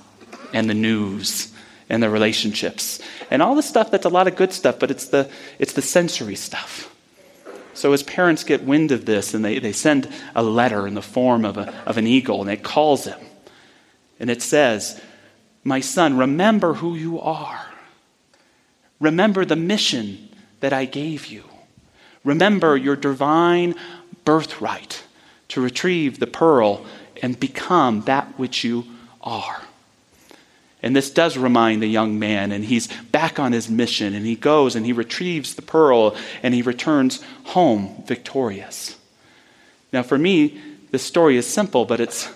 and 0.52 0.70
the 0.70 0.74
news 0.74 1.52
and 1.88 2.02
the 2.02 2.08
relationships 2.08 3.00
and 3.30 3.42
all 3.42 3.54
the 3.54 3.62
stuff 3.62 3.90
that's 3.90 4.06
a 4.06 4.10
lot 4.10 4.26
of 4.26 4.36
good 4.36 4.52
stuff, 4.52 4.78
but 4.78 4.90
it's 4.90 5.08
the, 5.08 5.28
it's 5.58 5.74
the 5.74 5.82
sensory 5.82 6.34
stuff. 6.34 6.94
So 7.74 7.92
his 7.92 8.02
parents 8.02 8.42
get 8.42 8.64
wind 8.64 8.90
of 8.90 9.04
this 9.04 9.34
and 9.34 9.44
they, 9.44 9.58
they 9.58 9.72
send 9.72 10.08
a 10.34 10.42
letter 10.42 10.86
in 10.86 10.94
the 10.94 11.02
form 11.02 11.44
of, 11.44 11.58
a, 11.58 11.74
of 11.84 11.98
an 11.98 12.06
eagle 12.06 12.40
and 12.40 12.50
it 12.50 12.62
calls 12.62 13.04
him. 13.04 13.20
And 14.18 14.30
it 14.30 14.40
says, 14.40 15.00
My 15.62 15.80
son, 15.80 16.16
remember 16.16 16.74
who 16.74 16.94
you 16.94 17.20
are. 17.20 17.66
Remember 18.98 19.44
the 19.44 19.56
mission 19.56 20.28
that 20.60 20.72
I 20.72 20.84
gave 20.84 21.26
you. 21.26 21.44
Remember 22.24 22.76
your 22.76 22.96
divine 22.96 23.74
birthright 24.24 25.02
to 25.48 25.60
retrieve 25.60 26.18
the 26.18 26.26
pearl 26.26 26.84
and 27.22 27.38
become 27.38 28.02
that 28.02 28.38
which 28.38 28.64
you 28.64 28.84
are. 29.22 29.62
And 30.82 30.96
this 30.96 31.10
does 31.10 31.36
remind 31.36 31.82
the 31.82 31.86
young 31.86 32.18
man, 32.18 32.52
and 32.52 32.64
he's 32.64 32.88
back 33.12 33.38
on 33.38 33.52
his 33.52 33.68
mission, 33.68 34.14
and 34.14 34.24
he 34.24 34.34
goes 34.34 34.74
and 34.74 34.86
he 34.86 34.92
retrieves 34.92 35.54
the 35.54 35.62
pearl, 35.62 36.16
and 36.42 36.54
he 36.54 36.62
returns 36.62 37.22
home 37.44 38.02
victorious. 38.06 38.96
Now, 39.92 40.02
for 40.02 40.16
me, 40.16 40.58
this 40.90 41.02
story 41.02 41.36
is 41.36 41.46
simple, 41.46 41.84
but 41.84 42.00
it's 42.00 42.32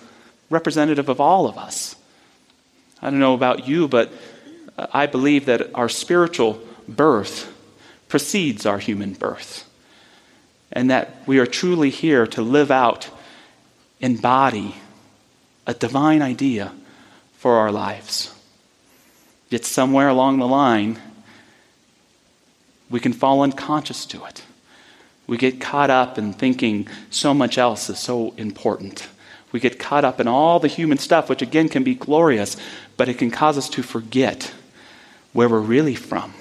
representative 0.49 1.09
of 1.09 1.19
all 1.19 1.47
of 1.47 1.57
us. 1.57 1.95
I 3.01 3.09
don't 3.09 3.19
know 3.19 3.33
about 3.33 3.67
you, 3.67 3.87
but 3.87 4.11
uh, 4.77 4.87
I 4.93 5.07
believe 5.07 5.45
that 5.45 5.73
our 5.73 5.89
spiritual 5.89 6.61
birth 6.87 7.51
precedes 8.07 8.65
our 8.65 8.77
human 8.77 9.13
birth 9.13 9.64
and 10.71 10.89
that 10.89 11.21
we 11.25 11.39
are 11.39 11.45
truly 11.45 11.89
here 11.89 12.27
to 12.27 12.41
live 12.41 12.71
out, 12.71 13.09
embody 13.99 14.75
a 15.67 15.73
divine 15.73 16.21
idea 16.21 16.73
for 17.37 17.55
our 17.57 17.71
lives. 17.71 18.33
Yet, 19.49 19.65
somewhere 19.65 20.09
along 20.09 20.39
the 20.39 20.47
line, 20.47 20.99
we 22.89 22.99
can 22.99 23.13
fall 23.13 23.41
unconscious 23.41 24.05
to 24.07 24.25
it. 24.25 24.43
We 25.27 25.37
get 25.37 25.61
caught 25.61 25.89
up 25.89 26.17
in 26.17 26.33
thinking 26.33 26.87
so 27.09 27.33
much 27.33 27.57
else 27.57 27.89
is 27.89 27.99
so 27.99 28.33
important. 28.37 29.07
We 29.51 29.59
get 29.59 29.79
caught 29.79 30.03
up 30.03 30.19
in 30.19 30.27
all 30.27 30.59
the 30.59 30.67
human 30.67 30.97
stuff, 30.97 31.29
which 31.29 31.41
again 31.41 31.69
can 31.69 31.83
be 31.83 31.95
glorious, 31.95 32.57
but 32.97 33.09
it 33.09 33.17
can 33.17 33.31
cause 33.31 33.57
us 33.57 33.69
to 33.69 33.83
forget 33.83 34.53
where 35.33 35.49
we're 35.49 35.59
really 35.59 35.95
from 35.95 36.33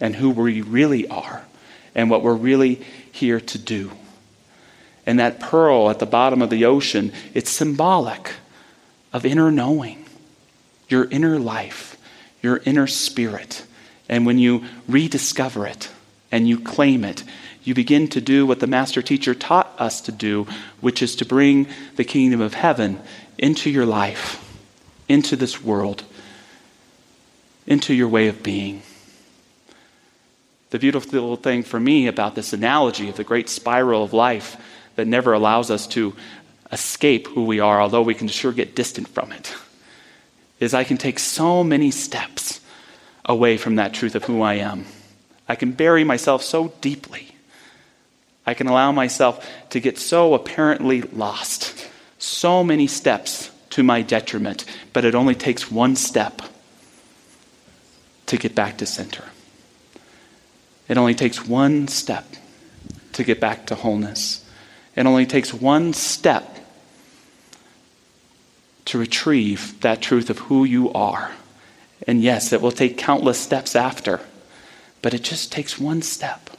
and 0.00 0.16
who 0.16 0.30
we 0.30 0.62
really 0.62 1.06
are 1.08 1.44
and 1.94 2.10
what 2.10 2.22
we're 2.22 2.34
really 2.34 2.82
here 3.12 3.40
to 3.40 3.58
do. 3.58 3.90
And 5.06 5.18
that 5.18 5.40
pearl 5.40 5.90
at 5.90 5.98
the 5.98 6.06
bottom 6.06 6.42
of 6.42 6.50
the 6.50 6.64
ocean, 6.64 7.12
it's 7.34 7.50
symbolic 7.50 8.32
of 9.12 9.26
inner 9.26 9.50
knowing, 9.50 10.06
your 10.88 11.04
inner 11.10 11.38
life, 11.38 11.96
your 12.42 12.60
inner 12.64 12.86
spirit. 12.86 13.64
And 14.08 14.26
when 14.26 14.38
you 14.38 14.64
rediscover 14.88 15.66
it 15.66 15.90
and 16.32 16.48
you 16.48 16.58
claim 16.58 17.04
it, 17.04 17.22
you 17.62 17.74
begin 17.74 18.08
to 18.08 18.20
do 18.20 18.46
what 18.46 18.60
the 18.60 18.66
master 18.66 19.00
teacher 19.00 19.34
taught 19.34 19.72
us 19.78 20.00
to 20.02 20.12
do, 20.12 20.46
which 20.80 21.02
is 21.02 21.16
to 21.16 21.24
bring 21.24 21.66
the 21.96 22.04
kingdom 22.04 22.40
of 22.40 22.54
heaven 22.54 23.00
into 23.38 23.70
your 23.70 23.86
life, 23.86 24.40
into 25.08 25.36
this 25.36 25.62
world, 25.62 26.04
into 27.66 27.94
your 27.94 28.08
way 28.08 28.28
of 28.28 28.42
being. 28.42 28.82
The 30.74 30.80
beautiful 30.80 31.36
thing 31.36 31.62
for 31.62 31.78
me 31.78 32.08
about 32.08 32.34
this 32.34 32.52
analogy 32.52 33.08
of 33.08 33.14
the 33.14 33.22
great 33.22 33.48
spiral 33.48 34.02
of 34.02 34.12
life 34.12 34.56
that 34.96 35.06
never 35.06 35.32
allows 35.32 35.70
us 35.70 35.86
to 35.86 36.16
escape 36.72 37.28
who 37.28 37.44
we 37.44 37.60
are, 37.60 37.80
although 37.80 38.02
we 38.02 38.16
can 38.16 38.26
sure 38.26 38.50
get 38.50 38.74
distant 38.74 39.06
from 39.06 39.30
it, 39.30 39.54
is 40.58 40.74
I 40.74 40.82
can 40.82 40.96
take 40.96 41.20
so 41.20 41.62
many 41.62 41.92
steps 41.92 42.60
away 43.24 43.56
from 43.56 43.76
that 43.76 43.94
truth 43.94 44.16
of 44.16 44.24
who 44.24 44.42
I 44.42 44.54
am. 44.54 44.86
I 45.48 45.54
can 45.54 45.70
bury 45.70 46.02
myself 46.02 46.42
so 46.42 46.74
deeply. 46.80 47.36
I 48.44 48.54
can 48.54 48.66
allow 48.66 48.90
myself 48.90 49.48
to 49.70 49.78
get 49.78 49.96
so 49.96 50.34
apparently 50.34 51.02
lost. 51.02 51.88
So 52.18 52.64
many 52.64 52.88
steps 52.88 53.52
to 53.70 53.84
my 53.84 54.02
detriment, 54.02 54.64
but 54.92 55.04
it 55.04 55.14
only 55.14 55.36
takes 55.36 55.70
one 55.70 55.94
step 55.94 56.42
to 58.26 58.36
get 58.36 58.56
back 58.56 58.78
to 58.78 58.86
center. 58.86 59.22
It 60.88 60.98
only 60.98 61.14
takes 61.14 61.46
one 61.46 61.88
step 61.88 62.26
to 63.12 63.24
get 63.24 63.40
back 63.40 63.66
to 63.66 63.74
wholeness. 63.74 64.44
It 64.96 65.06
only 65.06 65.26
takes 65.26 65.52
one 65.52 65.92
step 65.92 66.58
to 68.86 68.98
retrieve 68.98 69.80
that 69.80 70.02
truth 70.02 70.30
of 70.30 70.38
who 70.40 70.64
you 70.64 70.92
are. 70.92 71.32
And 72.06 72.22
yes, 72.22 72.52
it 72.52 72.60
will 72.60 72.72
take 72.72 72.98
countless 72.98 73.38
steps 73.38 73.74
after, 73.74 74.20
but 75.00 75.14
it 75.14 75.22
just 75.22 75.50
takes 75.50 75.78
one 75.78 76.02
step 76.02 76.50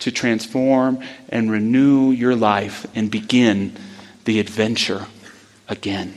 to 0.00 0.10
transform 0.10 1.00
and 1.30 1.50
renew 1.50 2.10
your 2.10 2.36
life 2.36 2.86
and 2.94 3.10
begin 3.10 3.76
the 4.24 4.38
adventure 4.38 5.06
again. 5.68 6.14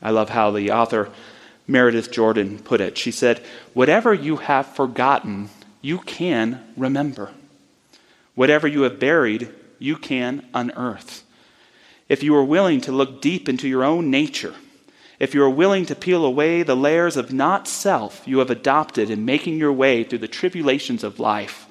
I 0.00 0.10
love 0.10 0.28
how 0.30 0.50
the 0.52 0.70
author 0.70 1.10
Meredith 1.68 2.10
Jordan 2.10 2.58
put 2.58 2.80
it. 2.80 2.96
She 2.96 3.10
said, 3.10 3.44
Whatever 3.74 4.14
you 4.14 4.38
have 4.38 4.74
forgotten, 4.74 5.50
you 5.82 5.98
can 5.98 6.66
remember. 6.76 7.30
Whatever 8.34 8.66
you 8.66 8.82
have 8.82 8.98
buried, 8.98 9.50
you 9.78 9.96
can 9.96 10.48
unearth. 10.54 11.24
If 12.08 12.22
you 12.22 12.34
are 12.34 12.44
willing 12.44 12.80
to 12.82 12.92
look 12.92 13.20
deep 13.20 13.48
into 13.48 13.68
your 13.68 13.84
own 13.84 14.10
nature, 14.10 14.54
if 15.18 15.34
you 15.34 15.42
are 15.42 15.50
willing 15.50 15.84
to 15.86 15.94
peel 15.94 16.24
away 16.24 16.62
the 16.62 16.76
layers 16.76 17.16
of 17.16 17.32
not 17.32 17.68
self 17.68 18.26
you 18.26 18.38
have 18.38 18.50
adopted 18.50 19.10
in 19.10 19.24
making 19.24 19.58
your 19.58 19.72
way 19.72 20.04
through 20.04 20.20
the 20.20 20.28
tribulations 20.28 21.04
of 21.04 21.20
life, 21.20 21.66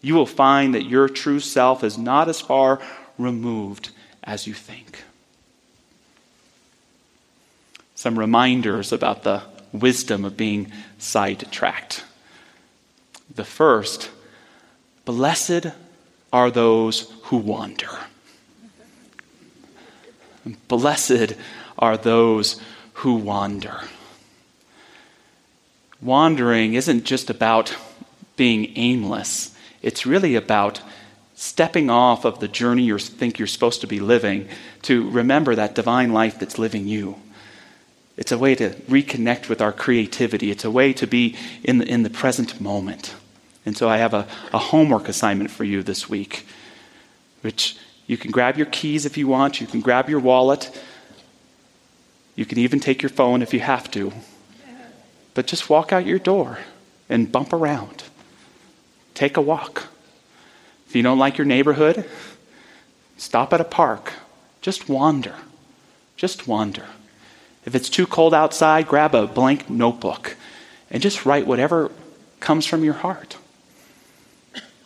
you 0.00 0.14
will 0.14 0.26
find 0.26 0.74
that 0.74 0.84
your 0.84 1.08
true 1.08 1.40
self 1.40 1.82
is 1.82 1.98
not 1.98 2.28
as 2.28 2.40
far 2.40 2.80
removed 3.18 3.90
as 4.22 4.46
you 4.46 4.54
think. 4.54 5.02
Some 8.00 8.18
reminders 8.18 8.92
about 8.92 9.24
the 9.24 9.42
wisdom 9.72 10.24
of 10.24 10.34
being 10.34 10.72
sidetracked. 10.96 12.02
The 13.34 13.44
first, 13.44 14.08
blessed 15.04 15.66
are 16.32 16.50
those 16.50 17.12
who 17.24 17.36
wander. 17.36 17.90
Blessed 20.66 21.34
are 21.78 21.98
those 21.98 22.58
who 22.94 23.16
wander. 23.16 23.82
Wandering 26.00 26.72
isn't 26.72 27.04
just 27.04 27.28
about 27.28 27.76
being 28.34 28.72
aimless, 28.76 29.54
it's 29.82 30.06
really 30.06 30.36
about 30.36 30.80
stepping 31.34 31.90
off 31.90 32.24
of 32.24 32.40
the 32.40 32.48
journey 32.48 32.84
you 32.84 32.96
think 32.96 33.38
you're 33.38 33.46
supposed 33.46 33.82
to 33.82 33.86
be 33.86 34.00
living 34.00 34.48
to 34.80 35.10
remember 35.10 35.54
that 35.54 35.74
divine 35.74 36.14
life 36.14 36.38
that's 36.38 36.58
living 36.58 36.88
you. 36.88 37.16
It's 38.20 38.32
a 38.32 38.38
way 38.38 38.54
to 38.56 38.70
reconnect 38.70 39.48
with 39.48 39.62
our 39.62 39.72
creativity. 39.72 40.50
It's 40.50 40.64
a 40.64 40.70
way 40.70 40.92
to 40.92 41.06
be 41.06 41.36
in 41.64 41.78
the, 41.78 41.86
in 41.86 42.02
the 42.02 42.10
present 42.10 42.60
moment. 42.60 43.14
And 43.64 43.76
so 43.76 43.88
I 43.88 43.96
have 43.96 44.12
a, 44.12 44.28
a 44.52 44.58
homework 44.58 45.08
assignment 45.08 45.50
for 45.50 45.64
you 45.64 45.82
this 45.82 46.06
week, 46.06 46.46
which 47.40 47.78
you 48.06 48.18
can 48.18 48.30
grab 48.30 48.58
your 48.58 48.66
keys 48.66 49.06
if 49.06 49.16
you 49.16 49.26
want, 49.26 49.60
you 49.62 49.66
can 49.66 49.80
grab 49.80 50.10
your 50.10 50.20
wallet, 50.20 50.70
you 52.36 52.44
can 52.44 52.58
even 52.58 52.78
take 52.78 53.02
your 53.02 53.08
phone 53.08 53.40
if 53.40 53.54
you 53.54 53.60
have 53.60 53.90
to. 53.92 54.12
But 55.32 55.46
just 55.46 55.70
walk 55.70 55.90
out 55.90 56.04
your 56.04 56.18
door 56.18 56.58
and 57.08 57.32
bump 57.32 57.54
around. 57.54 58.04
Take 59.14 59.38
a 59.38 59.40
walk. 59.40 59.88
If 60.86 60.94
you 60.94 61.02
don't 61.02 61.18
like 61.18 61.38
your 61.38 61.46
neighborhood, 61.46 62.04
stop 63.16 63.54
at 63.54 63.62
a 63.62 63.64
park. 63.64 64.12
Just 64.60 64.90
wander. 64.90 65.36
Just 66.16 66.46
wander. 66.46 66.84
If 67.70 67.76
it's 67.76 67.88
too 67.88 68.06
cold 68.06 68.34
outside, 68.34 68.88
grab 68.88 69.14
a 69.14 69.28
blank 69.28 69.70
notebook 69.70 70.36
and 70.90 71.00
just 71.00 71.24
write 71.24 71.46
whatever 71.46 71.92
comes 72.40 72.66
from 72.66 72.82
your 72.82 72.94
heart 72.94 73.36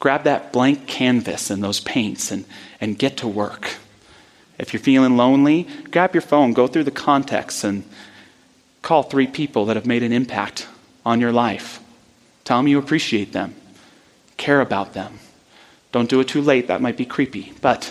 grab 0.05 0.25
that 0.25 0.53
blank 0.53 0.87
canvas 0.87 1.49
and 1.49 1.64
those 1.64 1.81
paints 1.81 2.31
and, 2.31 2.45
and 2.79 2.99
get 2.99 3.17
to 3.17 3.26
work. 3.26 3.76
If 4.59 4.75
you're 4.75 4.83
feeling 4.83 5.17
lonely, 5.17 5.67
grab 5.91 6.14
your 6.14 6.21
phone, 6.21 6.53
go 6.53 6.67
through 6.67 6.85
the 6.85 6.91
context, 6.91 7.64
and 7.64 7.85
call 8.83 9.03
three 9.03 9.26
people 9.26 9.64
that 9.64 9.76
have 9.76 9.87
made 9.87 10.03
an 10.03 10.12
impact 10.12 10.69
on 11.07 11.23
your 11.23 11.33
life. 11.33 11.81
Tell 12.45 12.59
them 12.59 12.69
you 12.69 12.79
appreciate 12.79 13.33
them, 13.33 13.55
care 14.37 14.61
about 14.61 14.93
them. 14.93 15.21
Don't 15.91 16.11
do 16.11 16.21
it 16.21 16.29
too 16.29 16.43
late, 16.43 16.67
that 16.67 16.83
might 16.83 16.99
be 16.99 17.07
creepy, 17.07 17.55
but. 17.62 17.91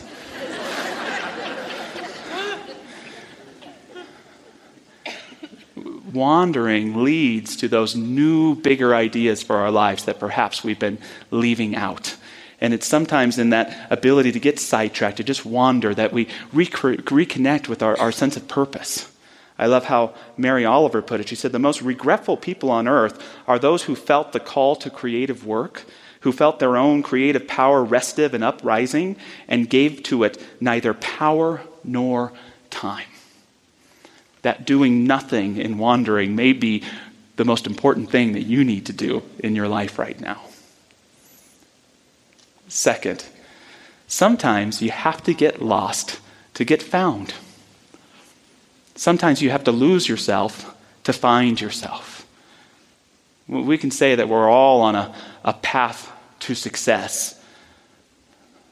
Wandering 6.14 7.04
leads 7.04 7.56
to 7.58 7.68
those 7.68 7.96
new, 7.96 8.56
bigger 8.56 8.94
ideas 8.96 9.44
for 9.44 9.58
our 9.58 9.72
lives 9.72 10.06
that 10.06 10.20
perhaps 10.20 10.64
we've 10.64 10.80
been 10.80 11.00
leaving 11.32 11.76
out. 11.76 12.16
And 12.62 12.74
it's 12.74 12.88
sometimes 12.88 13.38
in 13.38 13.50
that 13.50 13.88
ability 13.92 14.32
to 14.32 14.40
get 14.40 14.60
sidetracked, 14.60 15.18
to 15.18 15.24
just 15.24 15.46
wander, 15.46 15.94
that 15.94 16.14
we 16.14 16.26
reconnect 16.54 17.68
with 17.68 17.84
our, 17.84 18.00
our 18.00 18.12
sense 18.12 18.38
of 18.38 18.48
purpose. 18.48 19.12
I 19.58 19.66
love 19.66 19.86
how 19.86 20.14
Mary 20.38 20.66
Oliver 20.66 21.02
put 21.02 21.20
it. 21.20 21.28
She 21.28 21.36
said, 21.36 21.52
The 21.52 21.60
most 21.60 21.82
regretful 21.82 22.38
people 22.38 22.72
on 22.72 22.88
earth 22.88 23.22
are 23.48 23.60
those 23.60 23.84
who 23.84 23.96
felt 23.96 24.32
the 24.32 24.40
call 24.40 24.76
to 24.78 24.90
creative 24.90 25.46
work, 25.46 25.84
who 26.22 26.32
felt 26.32 26.60
their 26.60 26.78
own 26.78 27.04
creative 27.04 27.48
power 27.48 27.84
restive 27.84 28.34
and 28.34 28.44
uprising, 28.44 29.18
and 29.48 29.70
gave 29.70 30.02
to 30.04 30.24
it 30.24 30.42
neither 30.62 30.94
power 30.94 31.62
nor 31.84 32.32
time 32.70 33.06
that 34.44 34.66
doing 34.66 35.06
nothing 35.06 35.60
and 35.60 35.80
wandering 35.80 36.36
may 36.36 36.54
be 36.54 36.84
the 37.36 37.46
most 37.46 37.66
important 37.66 38.12
thing 38.12 38.34
that 38.34 38.44
you 38.44 38.64
need 38.64 38.86
to 38.86 38.94
do 38.94 39.24
in 39.40 39.56
your 39.56 39.68
life 39.68 39.98
right 39.98 40.20
now. 40.22 40.40
Second, 42.68 43.26
sometimes 44.08 44.82
you 44.82 44.92
have 44.92 45.24
to 45.24 45.34
get 45.34 45.62
lost 45.62 46.20
to 46.54 46.64
get 46.64 46.84
found. 46.84 47.34
Sometimes 48.96 49.42
you 49.42 49.50
have 49.50 49.64
to 49.64 49.72
lose 49.72 50.08
yourself 50.08 50.76
to 51.04 51.14
find 51.14 51.60
yourself. 51.60 52.26
We 53.48 53.78
can 53.78 53.92
say 53.92 54.16
that 54.16 54.30
we're 54.30 54.50
all 54.50 54.82
on 54.82 54.96
a, 54.96 55.14
a 55.44 55.54
path 55.54 56.12
to 56.42 56.56
success, 56.56 57.42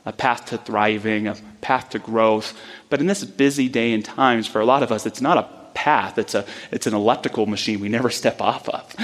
a 0.06 0.14
path 0.14 0.46
to 0.48 0.58
thriving, 0.58 1.28
a 1.28 1.36
path 1.62 1.90
to 1.90 2.00
growth. 2.00 2.58
But 2.90 3.00
in 3.00 3.08
this 3.08 3.24
busy 3.24 3.68
day 3.68 3.94
and 3.94 4.04
times, 4.04 4.48
for 4.48 4.62
a 4.62 4.66
lot 4.66 4.84
of 4.84 4.92
us, 4.92 5.06
it's 5.06 5.22
not 5.22 5.38
a 5.38 5.61
path. 5.74 6.18
It's, 6.18 6.36
a, 6.36 6.46
it's 6.72 6.88
an 6.88 6.94
elliptical 6.94 7.46
machine 7.46 7.80
we 7.80 7.90
never 7.90 8.10
step 8.22 8.42
off 8.42 8.68
of. 8.70 8.96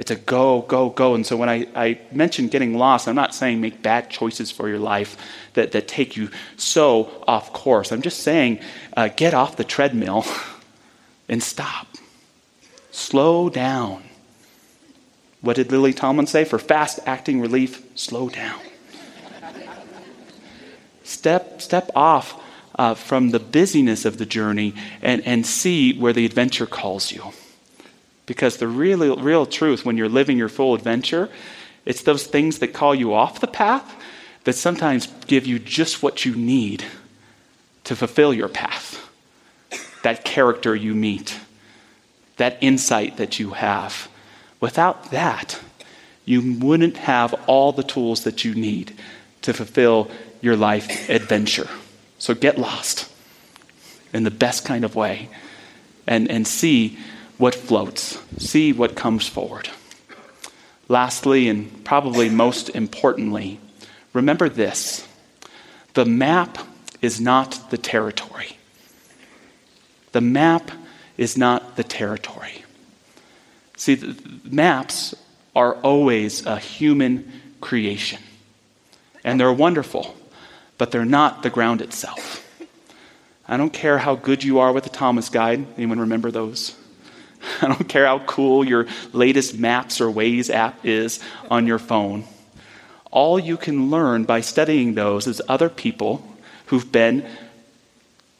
It's 0.00 0.10
a 0.10 0.16
go, 0.16 0.62
go, 0.62 0.88
go. 0.88 1.14
And 1.14 1.26
so 1.26 1.36
when 1.36 1.50
I, 1.50 1.66
I 1.74 2.00
mention 2.10 2.48
getting 2.48 2.78
lost, 2.78 3.06
I'm 3.06 3.14
not 3.14 3.34
saying 3.34 3.60
make 3.60 3.82
bad 3.82 4.08
choices 4.08 4.50
for 4.50 4.66
your 4.66 4.78
life 4.78 5.16
that, 5.52 5.72
that 5.72 5.88
take 5.88 6.16
you 6.16 6.30
so 6.56 7.22
off 7.28 7.52
course. 7.52 7.92
I'm 7.92 8.00
just 8.00 8.20
saying 8.20 8.60
uh, 8.96 9.08
get 9.08 9.34
off 9.34 9.56
the 9.56 9.64
treadmill 9.64 10.24
and 11.28 11.42
stop. 11.42 11.86
Slow 12.90 13.50
down. 13.50 14.02
What 15.42 15.56
did 15.56 15.70
Lily 15.70 15.92
Tomlin 15.92 16.26
say? 16.26 16.44
For 16.44 16.58
fast 16.58 17.00
acting 17.04 17.40
relief, 17.40 17.82
slow 17.94 18.30
down. 18.30 18.58
step, 21.04 21.60
step 21.60 21.90
off 21.94 22.40
uh, 22.76 22.94
from 22.94 23.30
the 23.30 23.40
busyness 23.40 24.04
of 24.04 24.18
the 24.18 24.26
journey 24.26 24.74
and, 25.02 25.26
and 25.26 25.46
see 25.46 25.98
where 25.98 26.12
the 26.12 26.24
adventure 26.24 26.66
calls 26.66 27.12
you. 27.12 27.32
Because 28.26 28.58
the 28.58 28.68
real, 28.68 29.16
real 29.16 29.46
truth, 29.46 29.84
when 29.84 29.96
you're 29.96 30.08
living 30.08 30.38
your 30.38 30.48
full 30.48 30.74
adventure, 30.74 31.28
it's 31.84 32.02
those 32.02 32.26
things 32.26 32.58
that 32.60 32.68
call 32.68 32.94
you 32.94 33.14
off 33.14 33.40
the 33.40 33.46
path 33.46 33.96
that 34.44 34.54
sometimes 34.54 35.06
give 35.26 35.46
you 35.46 35.58
just 35.58 36.02
what 36.02 36.24
you 36.24 36.34
need 36.34 36.84
to 37.84 37.96
fulfill 37.96 38.32
your 38.32 38.48
path. 38.48 39.08
That 40.02 40.24
character 40.24 40.74
you 40.74 40.94
meet, 40.94 41.38
that 42.36 42.56
insight 42.60 43.16
that 43.16 43.38
you 43.38 43.50
have. 43.50 44.08
Without 44.60 45.10
that, 45.10 45.60
you 46.24 46.58
wouldn't 46.58 46.98
have 46.98 47.34
all 47.46 47.72
the 47.72 47.82
tools 47.82 48.24
that 48.24 48.44
you 48.44 48.54
need 48.54 48.96
to 49.42 49.52
fulfill 49.52 50.10
your 50.40 50.56
life 50.56 51.10
adventure. 51.10 51.68
So 52.20 52.34
get 52.34 52.58
lost 52.58 53.10
in 54.12 54.24
the 54.24 54.30
best 54.30 54.66
kind 54.66 54.84
of 54.84 54.94
way 54.94 55.30
and, 56.06 56.30
and 56.30 56.46
see 56.46 56.98
what 57.38 57.54
floats, 57.54 58.18
see 58.36 58.74
what 58.74 58.94
comes 58.94 59.26
forward. 59.26 59.70
Lastly, 60.86 61.48
and 61.48 61.82
probably 61.82 62.28
most 62.28 62.68
importantly, 62.68 63.58
remember 64.12 64.50
this 64.50 65.08
the 65.94 66.04
map 66.04 66.58
is 67.00 67.22
not 67.22 67.70
the 67.70 67.78
territory. 67.78 68.58
The 70.12 70.20
map 70.20 70.70
is 71.16 71.38
not 71.38 71.76
the 71.76 71.84
territory. 71.84 72.64
See, 73.78 73.94
the 73.94 74.14
maps 74.44 75.14
are 75.56 75.74
always 75.76 76.44
a 76.44 76.58
human 76.58 77.32
creation, 77.62 78.20
and 79.24 79.40
they're 79.40 79.52
wonderful 79.52 80.14
but 80.80 80.90
they're 80.90 81.04
not 81.04 81.42
the 81.42 81.50
ground 81.50 81.82
itself. 81.82 82.42
I 83.46 83.58
don't 83.58 83.70
care 83.72 83.98
how 83.98 84.14
good 84.14 84.42
you 84.42 84.60
are 84.60 84.72
with 84.72 84.84
the 84.84 84.88
Thomas 84.88 85.28
Guide. 85.28 85.66
Anyone 85.76 86.00
remember 86.00 86.30
those? 86.30 86.74
I 87.60 87.66
don't 87.66 87.86
care 87.86 88.06
how 88.06 88.20
cool 88.20 88.64
your 88.64 88.86
latest 89.12 89.58
Maps 89.58 90.00
or 90.00 90.06
Waze 90.06 90.48
app 90.48 90.86
is 90.86 91.20
on 91.50 91.66
your 91.66 91.78
phone. 91.78 92.24
All 93.10 93.38
you 93.38 93.58
can 93.58 93.90
learn 93.90 94.24
by 94.24 94.40
studying 94.40 94.94
those 94.94 95.26
is 95.26 95.42
other 95.48 95.68
people 95.68 96.26
who've 96.68 96.90
been 96.90 97.28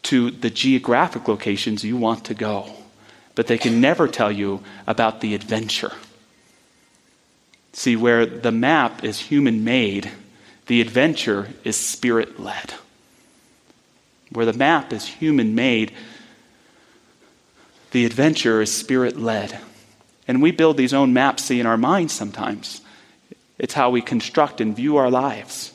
to 0.04 0.30
the 0.30 0.48
geographic 0.48 1.28
locations 1.28 1.84
you 1.84 1.98
want 1.98 2.24
to 2.24 2.32
go, 2.32 2.70
but 3.34 3.48
they 3.48 3.58
can 3.58 3.82
never 3.82 4.08
tell 4.08 4.32
you 4.32 4.62
about 4.86 5.20
the 5.20 5.34
adventure. 5.34 5.92
See, 7.74 7.96
where 7.96 8.24
the 8.24 8.50
map 8.50 9.04
is 9.04 9.18
human 9.20 9.62
made, 9.62 10.10
the 10.70 10.80
adventure 10.80 11.48
is 11.64 11.74
spirit 11.74 12.38
led. 12.38 12.74
Where 14.30 14.46
the 14.46 14.52
map 14.52 14.92
is 14.92 15.04
human 15.04 15.56
made, 15.56 15.90
the 17.90 18.06
adventure 18.06 18.62
is 18.62 18.72
spirit 18.72 19.18
led. 19.18 19.58
And 20.28 20.40
we 20.40 20.52
build 20.52 20.76
these 20.76 20.94
own 20.94 21.12
maps, 21.12 21.42
see, 21.42 21.58
in 21.58 21.66
our 21.66 21.76
minds 21.76 22.12
sometimes. 22.12 22.82
It's 23.58 23.74
how 23.74 23.90
we 23.90 24.00
construct 24.00 24.60
and 24.60 24.76
view 24.76 24.96
our 24.96 25.10
lives. 25.10 25.72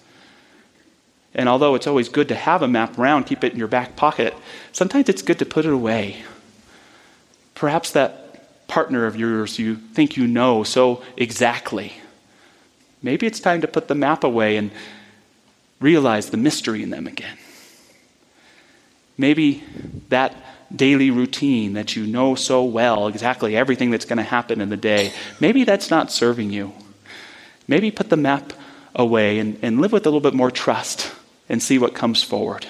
And 1.34 1.50
although 1.50 1.76
it's 1.76 1.88
always 1.88 2.08
good 2.08 2.30
to 2.30 2.36
have 2.36 2.62
a 2.62 2.68
map 2.70 2.98
around, 2.98 3.26
keep 3.26 3.44
it 3.44 3.52
in 3.52 3.60
your 3.60 3.68
back 3.68 3.98
pocket, 3.98 4.34
sometimes 4.72 5.10
it's 5.10 5.22
good 5.22 5.40
to 5.40 5.46
put 5.46 5.66
it 5.66 5.74
away. 5.74 6.24
Perhaps 7.54 7.92
that 7.92 8.68
partner 8.70 9.06
of 9.06 9.18
yours 9.18 9.60
you 9.60 9.76
think 9.76 10.16
you 10.16 10.26
know 10.26 10.64
so 10.64 11.04
exactly. 11.18 11.96
Maybe 13.02 13.28
it's 13.28 13.40
time 13.40 13.62
to 13.62 13.68
put 13.68 13.88
the 13.88 13.96
map 13.96 14.24
away 14.24 14.58
and 14.58 14.72
realize 15.80 16.30
the 16.30 16.38
mystery 16.38 16.82
in 16.84 16.90
them 16.90 17.08
again. 17.08 17.38
Maybe 19.18 19.64
that 20.10 20.36
daily 20.76 21.12
routine 21.12 21.74
that 21.74 21.96
you 21.96 22.06
know 22.06 22.36
so 22.36 22.64
well, 22.64 23.08
exactly 23.08 23.56
everything 23.56 23.92
that's 23.92 24.06
going 24.06 24.18
to 24.18 24.24
happen 24.24 24.62
in 24.62 24.70
the 24.70 24.78
day, 24.78 25.14
maybe 25.40 25.64
that's 25.64 25.90
not 25.90 26.12
serving 26.12 26.52
you. 26.52 26.74
Maybe 27.68 27.92
put 27.92 28.10
the 28.10 28.18
map 28.18 28.54
away 28.94 29.40
and, 29.40 29.60
and 29.62 29.82
live 29.82 29.92
with 29.92 30.06
a 30.06 30.10
little 30.10 30.22
bit 30.22 30.34
more 30.34 30.52
trust 30.52 31.12
and 31.50 31.62
see 31.62 31.78
what 31.78 31.94
comes 31.94 32.24
forward. 32.24 32.66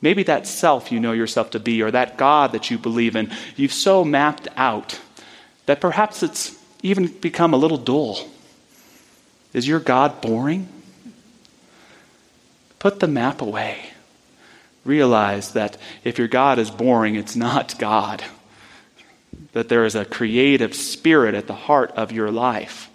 Maybe 0.00 0.22
that 0.24 0.46
self 0.46 0.92
you 0.92 1.00
know 1.00 1.12
yourself 1.12 1.50
to 1.50 1.60
be, 1.60 1.82
or 1.82 1.90
that 1.90 2.16
God 2.16 2.52
that 2.52 2.70
you 2.70 2.78
believe 2.78 3.16
in, 3.16 3.32
you've 3.56 3.72
so 3.72 4.04
mapped 4.04 4.46
out 4.56 5.00
that 5.66 5.80
perhaps 5.80 6.22
it's 6.22 6.56
even 6.82 7.08
become 7.08 7.54
a 7.54 7.56
little 7.56 7.78
dull. 7.78 8.18
Is 9.52 9.66
your 9.66 9.80
God 9.80 10.20
boring? 10.20 10.68
Put 12.78 13.00
the 13.00 13.08
map 13.08 13.40
away. 13.40 13.90
Realize 14.84 15.52
that 15.52 15.76
if 16.04 16.18
your 16.18 16.28
God 16.28 16.58
is 16.58 16.70
boring, 16.70 17.16
it's 17.16 17.34
not 17.34 17.78
God. 17.78 18.22
That 19.52 19.68
there 19.68 19.84
is 19.84 19.94
a 19.94 20.04
creative 20.04 20.74
spirit 20.74 21.34
at 21.34 21.46
the 21.46 21.54
heart 21.54 21.90
of 21.92 22.12
your 22.12 22.30
life. 22.30 22.88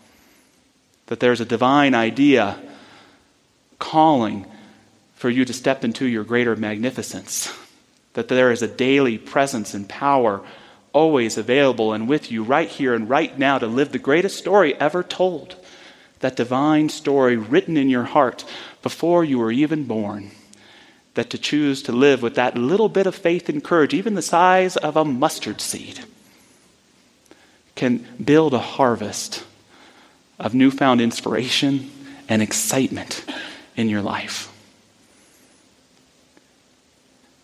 That 1.08 1.20
there's 1.20 1.42
a 1.42 1.46
divine 1.46 1.94
idea 1.94 2.58
calling 3.80 4.46
for 5.16 5.30
you 5.30 5.44
to 5.44 5.54
step 5.54 5.84
into 5.84 6.06
your 6.06 6.24
greater 6.24 6.56
magnificence. 6.56 7.54
That 8.14 8.28
there 8.28 8.52
is 8.52 8.62
a 8.62 8.68
daily 8.68 9.18
presence 9.18 9.74
and 9.74 9.88
power 9.88 10.42
always 10.94 11.38
available 11.38 11.94
and 11.94 12.08
with 12.08 12.32
you 12.32 12.44
right 12.44 12.68
here 12.68 12.94
and 12.94 13.10
right 13.10 13.38
now 13.38 13.58
to 13.58 13.68
live 13.68 13.92
the 13.92 14.00
greatest 14.00 14.38
story 14.38 14.76
ever 14.80 15.04
told. 15.04 15.56
That 16.22 16.36
divine 16.36 16.90
story 16.90 17.36
written 17.36 17.78
in 17.78 17.90
your 17.90 18.04
heart 18.06 18.46
before 18.82 19.24
you 19.24 19.40
were 19.40 19.52
even 19.52 19.84
born. 19.84 20.32
That 21.16 21.30
to 21.32 21.38
choose 21.38 21.84
to 21.84 21.92
live 21.92 22.22
with 22.22 22.36
that 22.36 22.58
little 22.58 22.90
bit 22.90 23.06
of 23.06 23.16
faith 23.16 23.50
and 23.50 23.64
courage, 23.64 23.94
even 23.94 24.14
the 24.14 24.22
size 24.22 24.78
of 24.78 24.96
a 24.96 25.04
mustard 25.04 25.60
seed, 25.60 26.00
can 27.76 28.06
build 28.24 28.54
a 28.54 28.60
harvest 28.60 29.44
of 30.40 30.54
newfound 30.54 31.02
inspiration 31.02 31.92
and 32.30 32.42
excitement 32.42 33.26
in 33.76 33.90
your 33.90 34.02
life. 34.02 34.52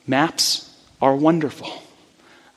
Maps 0.07 0.73
are 1.01 1.15
wonderful. 1.15 1.83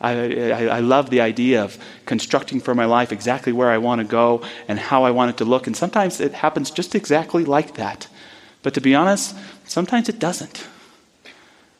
I, 0.01 0.51
I, 0.51 0.67
I, 0.67 0.81
love 0.81 1.11
the 1.11 1.21
idea 1.21 1.63
of 1.63 1.77
constructing 2.07 2.61
for 2.61 2.75
my 2.75 2.87
life 2.87 3.13
exactly 3.13 3.53
where 3.53 3.71
I 3.71 3.77
want 3.77 4.01
to 4.01 4.07
go 4.07 4.43
and 4.67 4.79
how 4.79 5.05
I 5.05 5.11
want 5.11 5.31
it 5.31 5.37
to 5.39 5.45
look. 5.45 5.67
And 5.67 5.77
sometimes 5.77 6.21
it 6.21 6.33
happens 6.33 6.71
just 6.71 6.95
exactly 6.95 7.45
like 7.45 7.75
that. 7.75 8.09
But 8.63 8.73
to 8.75 8.81
be 8.81 8.95
honest, 8.95 9.37
sometimes 9.67 10.09
it 10.09 10.19
doesn't. 10.19 10.67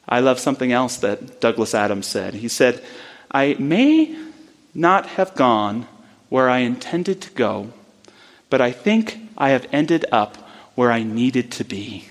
I 0.07 0.21
love 0.21 0.39
something 0.39 0.71
else 0.71 0.99
that 0.99 1.41
Douglas 1.41 1.75
Adams 1.75 2.07
said. 2.07 2.35
He 2.35 2.49
said, 2.49 2.85
I 3.31 3.57
may 3.59 4.17
not 4.75 5.07
have 5.07 5.35
gone 5.35 5.87
where 6.29 6.51
I 6.51 6.59
intended 6.59 7.21
to 7.23 7.31
go, 7.31 7.73
but 8.51 8.61
I 8.61 8.71
think 8.71 9.19
I 9.39 9.51
have 9.51 9.67
ended 9.73 10.05
up 10.13 10.37
where 10.75 10.93
I 10.93 11.03
needed 11.03 11.51
to 11.53 11.65
be. 11.65 12.09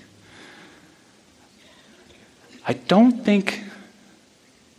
I 2.66 2.72
don't 2.72 3.24
think 3.24 3.62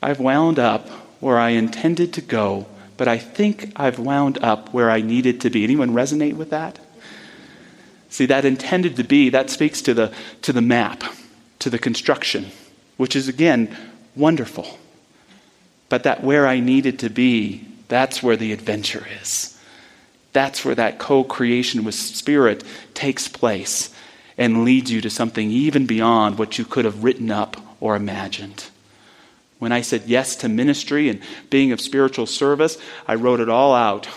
I've 0.02 0.20
wound 0.20 0.60
up 0.60 0.88
where 1.22 1.40
I 1.40 1.50
intended 1.50 2.14
to 2.14 2.22
go, 2.22 2.68
but 2.98 3.08
I 3.08 3.18
think 3.18 3.72
I've 3.78 4.00
wound 4.00 4.38
up 4.44 4.74
where 4.74 4.92
I 4.92 5.02
needed 5.02 5.40
to 5.42 5.50
be. 5.50 5.64
Anyone 5.64 5.92
resonate 5.92 6.36
with 6.36 6.50
that? 6.50 6.80
See, 8.10 8.26
that 8.26 8.44
intended 8.44 8.98
to 8.98 9.06
be, 9.06 9.30
that 9.30 9.50
speaks 9.50 9.82
to 9.84 9.94
the, 9.94 10.14
to 10.42 10.52
the 10.52 10.62
map, 10.62 11.04
to 11.60 11.70
the 11.70 11.80
construction, 11.80 12.52
which 12.98 13.16
is 13.16 13.30
again 13.30 13.76
wonderful. 14.16 14.78
But 15.88 16.04
that 16.04 16.24
where 16.24 16.46
I 16.46 16.60
needed 16.60 17.00
to 17.00 17.10
be, 17.10 17.66
that's 17.88 18.22
where 18.22 18.36
the 18.36 18.52
adventure 18.52 19.08
is. 19.22 19.58
That's 20.34 20.64
where 20.64 20.76
that 20.76 21.00
co 21.00 21.24
creation 21.24 21.84
with 21.84 21.96
Spirit 21.96 22.64
takes 22.94 23.28
place 23.28 23.94
and 24.38 24.64
leads 24.64 24.92
you 24.92 25.02
to 25.02 25.10
something 25.10 25.52
even 25.52 25.86
beyond 25.86 26.38
what 26.38 26.58
you 26.58 26.66
could 26.66 26.86
have 26.86 27.04
written 27.04 27.30
up 27.30 27.58
or 27.80 27.96
imagined. 27.96 28.66
When 29.62 29.71
I 29.71 29.82
said 29.82 30.06
yes 30.08 30.36
to 30.38 30.50
ministry 30.50 31.08
and 31.08 31.19
being 31.52 31.71
of 31.71 31.80
spiritual 31.80 32.26
service, 32.26 32.80
I 33.08 33.13
wrote 33.13 33.39
it 33.39 33.47
all 33.47 33.76
out. 33.76 34.08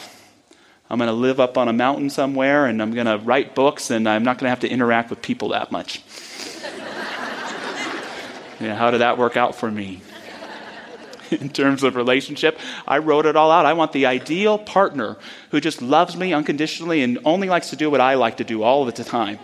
I'm 0.89 0.97
going 0.97 1.09
to 1.09 1.13
live 1.13 1.39
up 1.39 1.59
on 1.59 1.69
a 1.69 1.73
mountain 1.75 2.09
somewhere 2.09 2.65
and 2.65 2.81
I'm 2.81 2.95
going 2.95 3.05
to 3.05 3.19
write 3.19 3.55
books 3.55 3.91
and 3.91 4.09
I'm 4.09 4.25
not 4.25 4.39
going 4.39 4.47
to 4.47 4.49
have 4.49 4.61
to 4.61 4.71
interact 4.71 5.11
with 5.11 5.21
people 5.21 5.51
that 5.51 5.71
much. 5.71 5.99
yeah, 8.59 8.75
how 8.75 8.91
did 8.91 9.03
that 9.03 9.19
work 9.19 9.37
out 9.37 9.55
for 9.55 9.71
me? 9.71 10.01
in 11.31 11.51
terms 11.51 11.83
of 11.83 11.95
relationship, 11.95 12.59
I 12.89 12.97
wrote 12.97 13.27
it 13.27 13.37
all 13.37 13.51
out. 13.51 13.67
I 13.67 13.75
want 13.75 13.93
the 13.93 14.07
ideal 14.07 14.57
partner 14.57 15.19
who 15.51 15.61
just 15.61 15.83
loves 15.83 16.17
me 16.17 16.33
unconditionally 16.33 17.03
and 17.03 17.19
only 17.27 17.51
likes 17.51 17.69
to 17.69 17.77
do 17.77 17.91
what 17.91 18.01
I 18.01 18.15
like 18.15 18.39
to 18.39 18.45
do 18.45 18.63
all 18.63 18.89
of 18.89 18.95
the 18.95 19.05
time. 19.05 19.39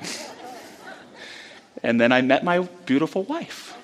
and 1.83 2.01
then 2.01 2.11
I 2.11 2.23
met 2.23 2.43
my 2.43 2.61
beautiful 2.87 3.23
wife 3.23 3.77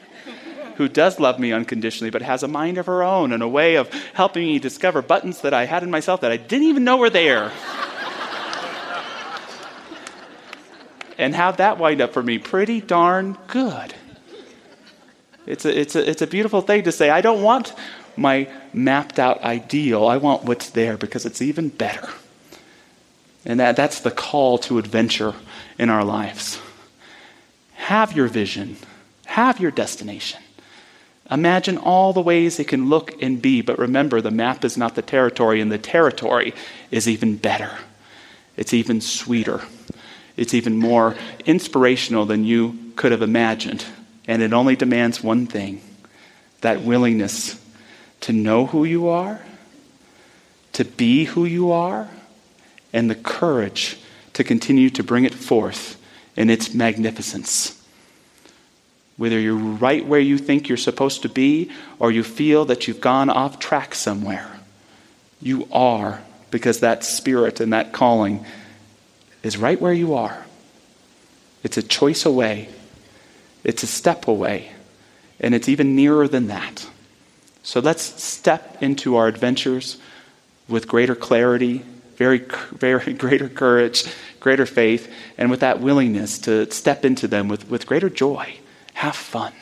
who 0.76 0.88
does 0.88 1.20
love 1.20 1.38
me 1.38 1.52
unconditionally, 1.52 2.10
but 2.10 2.22
has 2.22 2.42
a 2.42 2.48
mind 2.48 2.78
of 2.78 2.86
her 2.86 3.02
own 3.02 3.32
and 3.32 3.42
a 3.42 3.48
way 3.48 3.76
of 3.76 3.92
helping 4.14 4.46
me 4.46 4.58
discover 4.58 5.02
buttons 5.02 5.40
that 5.42 5.54
I 5.54 5.66
had 5.66 5.82
in 5.82 5.90
myself 5.90 6.20
that 6.22 6.32
I 6.32 6.36
didn't 6.36 6.68
even 6.68 6.84
know 6.84 6.96
were 6.96 7.10
there. 7.10 7.52
and 11.18 11.34
have 11.34 11.56
that 11.58 11.78
wind 11.78 12.00
up 12.00 12.12
for 12.12 12.22
me 12.22 12.38
pretty 12.38 12.80
darn 12.80 13.36
good. 13.48 13.94
It's 15.46 15.64
a, 15.64 15.80
it's, 15.80 15.94
a, 15.94 16.10
it's 16.10 16.22
a 16.22 16.26
beautiful 16.26 16.60
thing 16.60 16.84
to 16.84 16.92
say, 16.92 17.08
I 17.10 17.20
don't 17.20 17.42
want 17.42 17.72
my 18.16 18.48
mapped 18.72 19.18
out 19.18 19.42
ideal. 19.42 20.06
I 20.06 20.16
want 20.16 20.44
what's 20.44 20.70
there 20.70 20.96
because 20.96 21.24
it's 21.24 21.40
even 21.40 21.68
better. 21.68 22.08
And 23.44 23.60
that, 23.60 23.76
that's 23.76 24.00
the 24.00 24.10
call 24.10 24.58
to 24.58 24.78
adventure 24.78 25.34
in 25.78 25.88
our 25.88 26.04
lives. 26.04 26.60
Have 27.74 28.12
your 28.12 28.26
vision, 28.26 28.76
have 29.26 29.60
your 29.60 29.70
destination. 29.70 30.40
Imagine 31.30 31.76
all 31.76 32.12
the 32.12 32.20
ways 32.20 32.58
it 32.58 32.68
can 32.68 32.88
look 32.88 33.20
and 33.20 33.42
be, 33.42 33.60
but 33.60 33.78
remember 33.78 34.20
the 34.20 34.30
map 34.30 34.64
is 34.64 34.76
not 34.76 34.94
the 34.94 35.02
territory, 35.02 35.60
and 35.60 35.72
the 35.72 35.78
territory 35.78 36.54
is 36.90 37.08
even 37.08 37.36
better. 37.36 37.70
It's 38.56 38.72
even 38.72 39.00
sweeter. 39.00 39.62
It's 40.36 40.54
even 40.54 40.76
more 40.76 41.16
inspirational 41.44 42.26
than 42.26 42.44
you 42.44 42.92
could 42.94 43.12
have 43.12 43.22
imagined. 43.22 43.84
And 44.28 44.42
it 44.42 44.52
only 44.52 44.76
demands 44.76 45.22
one 45.22 45.46
thing 45.46 45.80
that 46.60 46.82
willingness 46.82 47.60
to 48.20 48.32
know 48.32 48.66
who 48.66 48.84
you 48.84 49.08
are, 49.08 49.40
to 50.72 50.84
be 50.84 51.24
who 51.24 51.44
you 51.44 51.72
are, 51.72 52.08
and 52.92 53.10
the 53.10 53.14
courage 53.14 53.98
to 54.32 54.44
continue 54.44 54.90
to 54.90 55.02
bring 55.02 55.24
it 55.24 55.34
forth 55.34 56.00
in 56.36 56.50
its 56.50 56.74
magnificence. 56.74 57.82
Whether 59.16 59.38
you're 59.40 59.54
right 59.54 60.04
where 60.04 60.20
you 60.20 60.36
think 60.36 60.68
you're 60.68 60.76
supposed 60.76 61.22
to 61.22 61.28
be 61.28 61.70
or 61.98 62.10
you 62.10 62.22
feel 62.22 62.66
that 62.66 62.86
you've 62.86 63.00
gone 63.00 63.30
off 63.30 63.58
track 63.58 63.94
somewhere, 63.94 64.50
you 65.40 65.68
are 65.72 66.22
because 66.50 66.80
that 66.80 67.04
spirit 67.04 67.60
and 67.60 67.72
that 67.72 67.92
calling 67.92 68.44
is 69.42 69.56
right 69.56 69.80
where 69.80 69.92
you 69.92 70.14
are. 70.14 70.44
It's 71.62 71.76
a 71.76 71.82
choice 71.82 72.24
away, 72.24 72.68
it's 73.64 73.82
a 73.82 73.86
step 73.86 74.28
away, 74.28 74.70
and 75.40 75.54
it's 75.54 75.68
even 75.68 75.96
nearer 75.96 76.28
than 76.28 76.48
that. 76.48 76.88
So 77.62 77.80
let's 77.80 78.02
step 78.22 78.80
into 78.80 79.16
our 79.16 79.26
adventures 79.26 79.98
with 80.68 80.86
greater 80.86 81.14
clarity, 81.14 81.84
very, 82.16 82.38
very 82.38 83.12
greater 83.24 83.48
courage, 83.48 84.04
greater 84.40 84.66
faith, 84.66 85.12
and 85.36 85.50
with 85.50 85.60
that 85.60 85.80
willingness 85.80 86.38
to 86.40 86.70
step 86.70 87.04
into 87.04 87.26
them 87.26 87.48
with, 87.48 87.68
with 87.68 87.86
greater 87.86 88.08
joy. 88.08 88.58
Have 88.96 89.14
fun. 89.14 89.52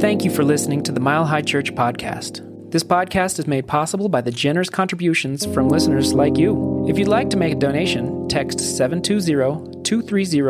Thank 0.00 0.24
you 0.24 0.30
for 0.30 0.44
listening 0.44 0.84
to 0.84 0.92
the 0.92 1.00
Mile 1.00 1.26
High 1.26 1.42
Church 1.42 1.74
podcast. 1.74 2.46
This 2.70 2.84
podcast 2.84 3.40
is 3.40 3.48
made 3.48 3.66
possible 3.66 4.08
by 4.08 4.20
the 4.20 4.30
generous 4.30 4.70
contributions 4.70 5.44
from 5.52 5.68
listeners 5.68 6.14
like 6.14 6.38
you. 6.38 6.86
If 6.88 6.96
you'd 6.96 7.08
like 7.08 7.28
to 7.30 7.36
make 7.36 7.54
a 7.54 7.56
donation, 7.56 8.28
text 8.28 8.60
720 8.60 9.82
230 9.82 10.40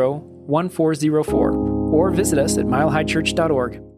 1404 0.45 1.51
or 1.91 2.11
visit 2.11 2.37
us 2.37 2.59
at 2.59 2.65
milehighchurch.org. 2.65 3.90